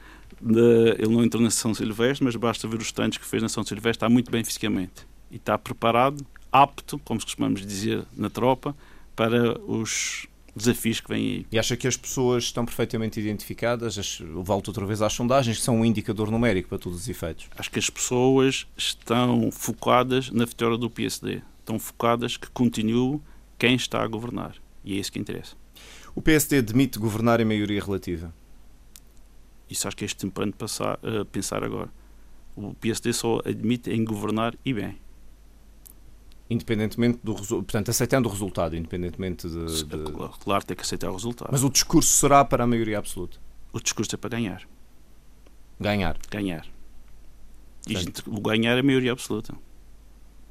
ele 0.99 1.09
não 1.09 1.25
entrou 1.25 1.43
na 1.43 1.51
São 1.51 1.73
Silvestre, 1.73 2.25
mas 2.25 2.37
basta 2.37 2.69
ver 2.69 2.81
os 2.81 2.93
tantos 2.93 3.19
que 3.19 3.25
fez 3.25 3.43
na 3.43 3.49
São 3.49 3.65
Silvestre, 3.65 3.91
está 3.91 4.09
muito 4.09 4.31
bem 4.31 4.45
fisicamente. 4.45 5.07
E 5.31 5.37
está 5.37 5.57
preparado, 5.57 6.25
apto, 6.51 6.99
como 6.99 7.21
costumamos 7.21 7.65
dizer 7.65 8.05
na 8.15 8.29
tropa, 8.29 8.77
para 9.17 9.59
os 9.61 10.27
desafios 10.55 11.01
que 11.01 11.09
vêm 11.09 11.27
aí. 11.27 11.47
E 11.51 11.59
acha 11.59 11.77
que 11.77 11.89
as 11.89 11.97
pessoas 11.97 12.45
estão 12.45 12.65
perfeitamente 12.65 13.19
identificadas? 13.19 14.21
volto 14.21 14.69
outra 14.69 14.85
vez 14.85 15.01
às 15.01 15.13
sondagens, 15.13 15.59
que 15.59 15.63
são 15.63 15.81
um 15.81 15.85
indicador 15.85 16.31
numérico 16.31 16.69
para 16.69 16.79
todos 16.79 17.01
os 17.01 17.09
efeitos. 17.09 17.49
Acho 17.57 17.71
que 17.71 17.79
as 17.79 17.89
pessoas 17.89 18.67
estão 18.77 19.51
focadas 19.51 20.31
na 20.31 20.45
vitória 20.45 20.77
do 20.77 20.91
PSD. 20.91 21.41
Estão 21.61 21.79
focadas 21.79 22.37
que 22.37 22.51
continue 22.51 23.21
quem 23.59 23.75
está 23.75 24.03
a 24.03 24.07
governar. 24.07 24.55
E 24.85 24.97
é 24.97 25.01
isso 25.01 25.13
que 25.13 25.19
interessa. 25.19 25.62
O 26.15 26.23
PSD 26.23 26.59
admite 26.59 26.99
governar 26.99 27.41
em 27.41 27.45
maioria 27.45 27.83
relativa? 27.83 28.35
Isso 29.69 29.89
acho 29.89 29.97
que 29.97 30.05
é 30.05 30.09
tempo 30.09 30.53
passar, 30.57 30.99
uh, 31.03 31.25
pensar 31.27 31.65
agora. 31.65 31.91
O 32.55 32.75
PSD 32.75 33.13
só 33.13 33.41
admite 33.45 33.91
em 33.91 34.05
governar 34.05 34.55
e 34.65 34.75
bem 34.75 34.99
independentemente 36.53 37.19
do 37.23 37.33
resultado, 37.33 37.65
portanto, 37.65 37.91
aceitando 37.91 38.29
o 38.29 38.33
resultado, 38.33 38.77
independentemente 38.77 39.49
de, 39.49 39.85
de... 39.85 40.05
Claro, 40.41 40.65
tem 40.65 40.77
que 40.77 40.83
aceitar 40.83 41.11
o 41.11 41.15
resultado. 41.15 41.49
Mas 41.51 41.65
o 41.65 41.71
discurso 41.71 42.11
será 42.11 42.45
para 42.45 42.65
a 42.65 42.67
maioria 42.67 42.99
absoluta? 42.99 43.39
O 43.73 43.81
discurso 43.81 44.15
é 44.15 44.19
para 44.19 44.31
ganhar. 44.31 44.63
Ganhar? 45.81 46.17
Ganhar. 46.31 46.67
E 47.89 47.97
o 48.27 48.41
ganhar 48.41 48.77
é 48.77 48.81
a 48.81 48.83
maioria 48.83 49.13
absoluta. 49.13 49.55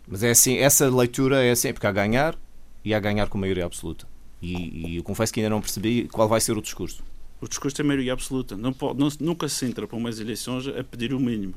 Mas 0.07 0.23
é 0.23 0.31
assim, 0.31 0.57
essa 0.57 0.89
leitura 0.89 1.43
é 1.43 1.51
assim, 1.51 1.69
é 1.69 1.73
porque 1.73 1.87
há 1.87 1.91
ganhar 1.91 2.37
e 2.83 2.93
há 2.93 2.99
ganhar 2.99 3.29
com 3.29 3.37
maioria 3.37 3.65
absoluta. 3.65 4.07
E, 4.41 4.93
e 4.93 4.97
eu 4.97 5.03
confesso 5.03 5.31
que 5.33 5.39
ainda 5.39 5.49
não 5.49 5.61
percebi 5.61 6.07
qual 6.07 6.27
vai 6.27 6.41
ser 6.41 6.57
o 6.57 6.61
discurso. 6.61 7.03
O 7.39 7.47
discurso 7.47 7.79
é 7.81 7.83
maioria 7.83 8.13
absoluta. 8.13 8.57
Não 8.57 8.73
pode, 8.73 8.99
não, 8.99 9.09
nunca 9.19 9.47
se 9.47 9.65
entra 9.65 9.87
para 9.87 9.97
umas 9.97 10.19
eleições 10.19 10.67
a 10.67 10.83
pedir 10.83 11.13
o 11.13 11.19
mínimo 11.19 11.55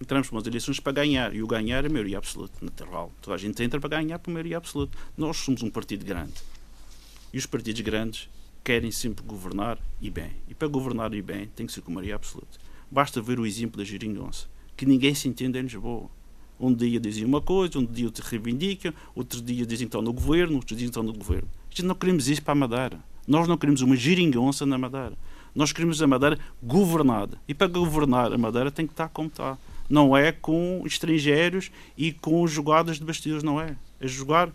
entramos 0.00 0.28
para 0.28 0.36
umas 0.36 0.46
eleições 0.46 0.80
para 0.80 0.92
ganhar 0.92 1.34
e 1.34 1.42
o 1.42 1.46
ganhar 1.46 1.84
é 1.84 1.88
maioria 1.88 2.18
absoluta, 2.18 2.54
natural. 2.62 3.12
Toda 3.20 3.34
a 3.34 3.38
gente 3.38 3.62
entra 3.62 3.78
para 3.78 4.00
ganhar 4.00 4.18
por 4.18 4.30
maioria 4.30 4.56
absoluta. 4.56 4.96
Nós 5.16 5.36
somos 5.36 5.62
um 5.62 5.70
partido 5.70 6.04
grande 6.04 6.34
e 7.32 7.38
os 7.38 7.46
partidos 7.46 7.80
grandes 7.82 8.28
querem 8.64 8.90
sempre 8.90 9.24
governar 9.24 9.78
e 10.00 10.10
bem. 10.10 10.32
E 10.48 10.54
para 10.54 10.68
governar 10.68 11.12
e 11.14 11.22
bem 11.22 11.48
tem 11.54 11.66
que 11.66 11.72
ser 11.72 11.82
com 11.82 11.92
maioria 11.92 12.14
absoluta. 12.14 12.58
Basta 12.90 13.20
ver 13.20 13.38
o 13.38 13.46
exemplo 13.46 13.78
da 13.78 13.84
Giringonça, 13.84 14.46
que 14.76 14.86
ninguém 14.86 15.14
se 15.14 15.28
entende 15.28 15.58
em 15.58 15.62
Lisboa. 15.62 16.08
Um 16.58 16.72
dia 16.72 16.98
dizem 16.98 17.24
uma 17.24 17.42
coisa, 17.42 17.78
um 17.78 17.84
dia 17.84 18.08
te 18.10 18.22
reivindicam, 18.22 18.94
outro 19.14 19.42
dia 19.42 19.66
dizem 19.66 19.84
estão 19.84 20.00
no 20.00 20.12
governo, 20.12 20.56
outros 20.56 20.74
dizem 20.74 20.88
estão 20.88 21.02
no 21.02 21.12
governo. 21.12 21.48
Gente 21.76 21.88
não 21.88 21.94
queremos 21.94 22.26
isso 22.26 22.40
para 22.42 22.52
a 22.52 22.54
Madeira. 22.54 22.98
Nós 23.28 23.46
não 23.46 23.58
queremos 23.58 23.82
uma 23.82 23.94
giringonça 23.94 24.64
na 24.64 24.78
Madeira. 24.78 25.12
Nós 25.54 25.72
queremos 25.72 26.00
a 26.00 26.06
Madeira 26.06 26.38
governada. 26.62 27.38
E 27.46 27.52
para 27.52 27.66
governar 27.66 28.32
a 28.32 28.38
Madeira 28.38 28.70
tem 28.70 28.86
que 28.86 28.94
estar 28.94 29.10
como 29.10 29.28
está. 29.28 29.58
Não 29.86 30.16
é 30.16 30.32
com 30.32 30.82
estrangeiros 30.86 31.70
e 31.94 32.14
com 32.14 32.46
jogadas 32.46 32.98
de 32.98 33.04
bastidores, 33.04 33.42
não 33.42 33.60
é. 33.60 33.76
É 34.00 34.08
jogar 34.08 34.48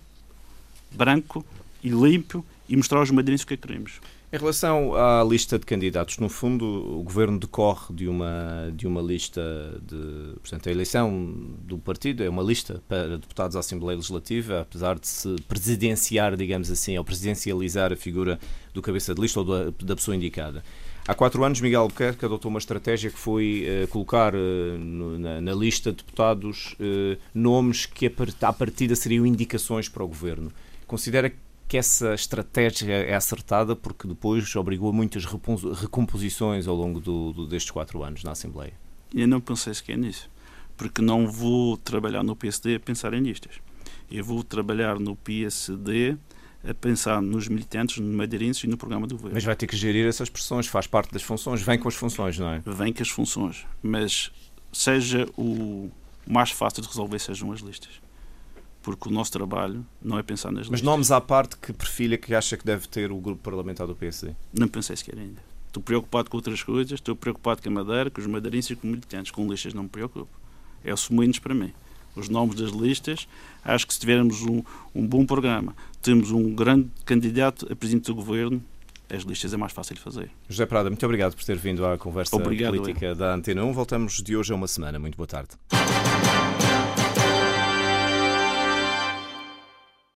branco 0.89 1.45
e 1.83 1.89
limpo 1.89 2.43
e 2.67 2.75
mostrar 2.75 2.97
aos 2.97 3.11
madeirenses 3.11 3.43
o 3.43 3.47
que 3.47 3.53
é 3.53 3.57
que 3.57 3.67
queremos. 3.67 4.01
Em 4.33 4.37
relação 4.37 4.95
à 4.95 5.21
lista 5.25 5.59
de 5.59 5.65
candidatos, 5.65 6.17
no 6.17 6.29
fundo, 6.29 6.65
o 6.65 7.03
governo 7.03 7.37
decorre 7.37 7.93
de 7.93 8.07
uma, 8.07 8.71
de 8.73 8.87
uma 8.87 9.01
lista 9.01 9.41
de. 9.83 10.35
Portanto, 10.39 10.69
a 10.69 10.71
eleição 10.71 11.33
do 11.65 11.77
partido 11.77 12.23
é 12.23 12.29
uma 12.29 12.41
lista 12.41 12.81
para 12.87 13.17
deputados 13.17 13.57
à 13.57 13.59
Assembleia 13.59 13.97
Legislativa, 13.97 14.61
apesar 14.61 14.97
de 14.97 15.05
se 15.05 15.35
presidenciar, 15.49 16.37
digamos 16.37 16.71
assim, 16.71 16.97
ou 16.97 17.03
presidencializar 17.03 17.91
a 17.91 17.97
figura 17.97 18.39
do 18.73 18.81
cabeça 18.81 19.13
de 19.13 19.19
lista 19.19 19.41
ou 19.41 19.45
da, 19.45 19.73
da 19.83 19.97
pessoa 19.97 20.15
indicada. 20.15 20.63
Há 21.05 21.13
quatro 21.13 21.43
anos, 21.43 21.59
Miguel 21.59 21.81
Albuquerque 21.81 22.23
adotou 22.23 22.47
uma 22.47 22.59
estratégia 22.59 23.11
que 23.11 23.19
foi 23.19 23.65
uh, 23.83 23.87
colocar 23.89 24.33
uh, 24.33 24.77
no, 24.77 25.19
na, 25.19 25.41
na, 25.41 25.53
lista 25.53 25.91
de 25.91 25.97
deputados 25.97 26.77
uh, 26.79 27.19
nomes 27.33 27.85
que, 27.85 28.09
à 28.41 28.53
partida, 28.53 28.95
seriam 28.95 29.25
indicações 29.25 29.89
para 29.89 30.05
o 30.05 30.07
governo. 30.07 30.53
Considera 30.87 31.29
que 31.29 31.35
essa 31.77 32.13
estratégia 32.13 32.93
é 32.93 33.13
acertada 33.13 33.75
porque 33.75 34.07
depois 34.07 34.55
obrigou 34.55 34.89
a 34.89 34.93
muitas 34.93 35.25
recomposições 35.25 36.67
ao 36.67 36.75
longo 36.75 36.99
do, 36.99 37.31
do, 37.31 37.47
destes 37.47 37.71
quatro 37.71 38.03
anos 38.03 38.23
na 38.23 38.31
Assembleia? 38.31 38.73
Eu 39.13 39.27
não 39.27 39.41
pensei 39.41 39.73
sequer 39.73 39.97
nisso, 39.97 40.29
porque 40.77 41.01
não 41.01 41.27
vou 41.27 41.77
trabalhar 41.77 42.23
no 42.23 42.35
PSD 42.35 42.75
a 42.75 42.79
pensar 42.79 43.13
em 43.13 43.21
listas. 43.21 43.59
Eu 44.09 44.23
vou 44.23 44.43
trabalhar 44.43 44.99
no 44.99 45.15
PSD 45.15 46.17
a 46.67 46.73
pensar 46.73 47.21
nos 47.21 47.47
militantes, 47.47 47.97
no 47.97 48.15
madeirenses 48.15 48.63
e 48.63 48.67
no 48.67 48.77
programa 48.77 49.07
do 49.07 49.15
governo. 49.15 49.35
Mas 49.35 49.43
vai 49.43 49.55
ter 49.55 49.67
que 49.67 49.75
gerir 49.75 50.07
essas 50.07 50.29
pressões, 50.29 50.67
faz 50.67 50.87
parte 50.87 51.11
das 51.11 51.23
funções, 51.23 51.61
vem 51.61 51.79
com 51.79 51.87
as 51.87 51.95
funções, 51.95 52.37
não 52.37 52.49
é? 52.49 52.61
Vem 52.65 52.93
com 52.93 53.01
as 53.01 53.09
funções, 53.09 53.65
mas 53.81 54.31
seja 54.71 55.27
o 55.37 55.89
mais 56.27 56.51
fácil 56.51 56.81
de 56.81 56.87
resolver 56.87 57.19
sejam 57.19 57.51
as 57.51 57.61
listas 57.61 58.01
porque 58.81 59.09
o 59.09 59.11
nosso 59.11 59.31
trabalho 59.31 59.85
não 60.01 60.17
é 60.17 60.23
pensar 60.23 60.49
nas 60.51 60.61
Mas 60.67 60.79
listas. 60.79 60.81
nomes 60.81 61.11
à 61.11 61.21
parte 61.21 61.55
que 61.57 61.71
perfilha 61.71 62.17
que 62.17 62.33
acha 62.33 62.57
que 62.57 62.65
deve 62.65 62.87
ter 62.87 63.11
o 63.11 63.17
grupo 63.17 63.41
parlamentar 63.41 63.87
do 63.87 63.95
PSD? 63.95 64.33
Não 64.57 64.67
pensei 64.67 64.95
sequer 64.95 65.17
ainda. 65.17 65.41
Estou 65.67 65.81
preocupado 65.81 66.29
com 66.29 66.37
outras 66.37 66.61
coisas, 66.63 66.93
estou 66.93 67.15
preocupado 67.15 67.61
com 67.61 67.69
a 67.69 67.71
Madeira, 67.71 68.09
com 68.09 68.19
os 68.19 68.27
madeirenses 68.27 68.71
e 68.71 68.75
com 68.75 68.87
os 68.87 68.91
militantes. 68.91 69.31
Com 69.31 69.47
listas 69.49 69.73
não 69.73 69.83
me 69.83 69.89
preocupo. 69.89 70.27
É 70.83 70.93
o 70.93 70.97
menos 71.13 71.39
para 71.39 71.53
mim. 71.53 71.71
Os 72.15 72.27
nomes 72.27 72.55
das 72.55 72.71
listas, 72.71 73.25
acho 73.63 73.87
que 73.87 73.93
se 73.93 73.99
tivermos 73.99 74.41
um, 74.41 74.61
um 74.93 75.07
bom 75.07 75.25
programa, 75.25 75.73
temos 76.01 76.31
um 76.31 76.53
grande 76.53 76.89
candidato 77.05 77.71
a 77.71 77.75
presidente 77.75 78.07
do 78.07 78.15
governo, 78.15 78.61
as 79.09 79.23
listas 79.23 79.53
é 79.53 79.57
mais 79.57 79.71
fácil 79.71 79.95
de 79.95 80.01
fazer. 80.01 80.29
José 80.49 80.65
Prada, 80.65 80.89
muito 80.89 81.05
obrigado 81.05 81.35
por 81.35 81.43
ter 81.45 81.57
vindo 81.57 81.85
à 81.85 81.97
conversa 81.97 82.35
obrigado, 82.35 82.75
política 82.75 83.05
eu. 83.05 83.15
da 83.15 83.33
Antena 83.33 83.63
1. 83.63 83.71
Voltamos 83.71 84.21
de 84.21 84.35
hoje 84.35 84.51
a 84.51 84.55
uma 84.55 84.67
semana. 84.67 84.99
Muito 84.99 85.15
boa 85.15 85.27
tarde. 85.27 85.51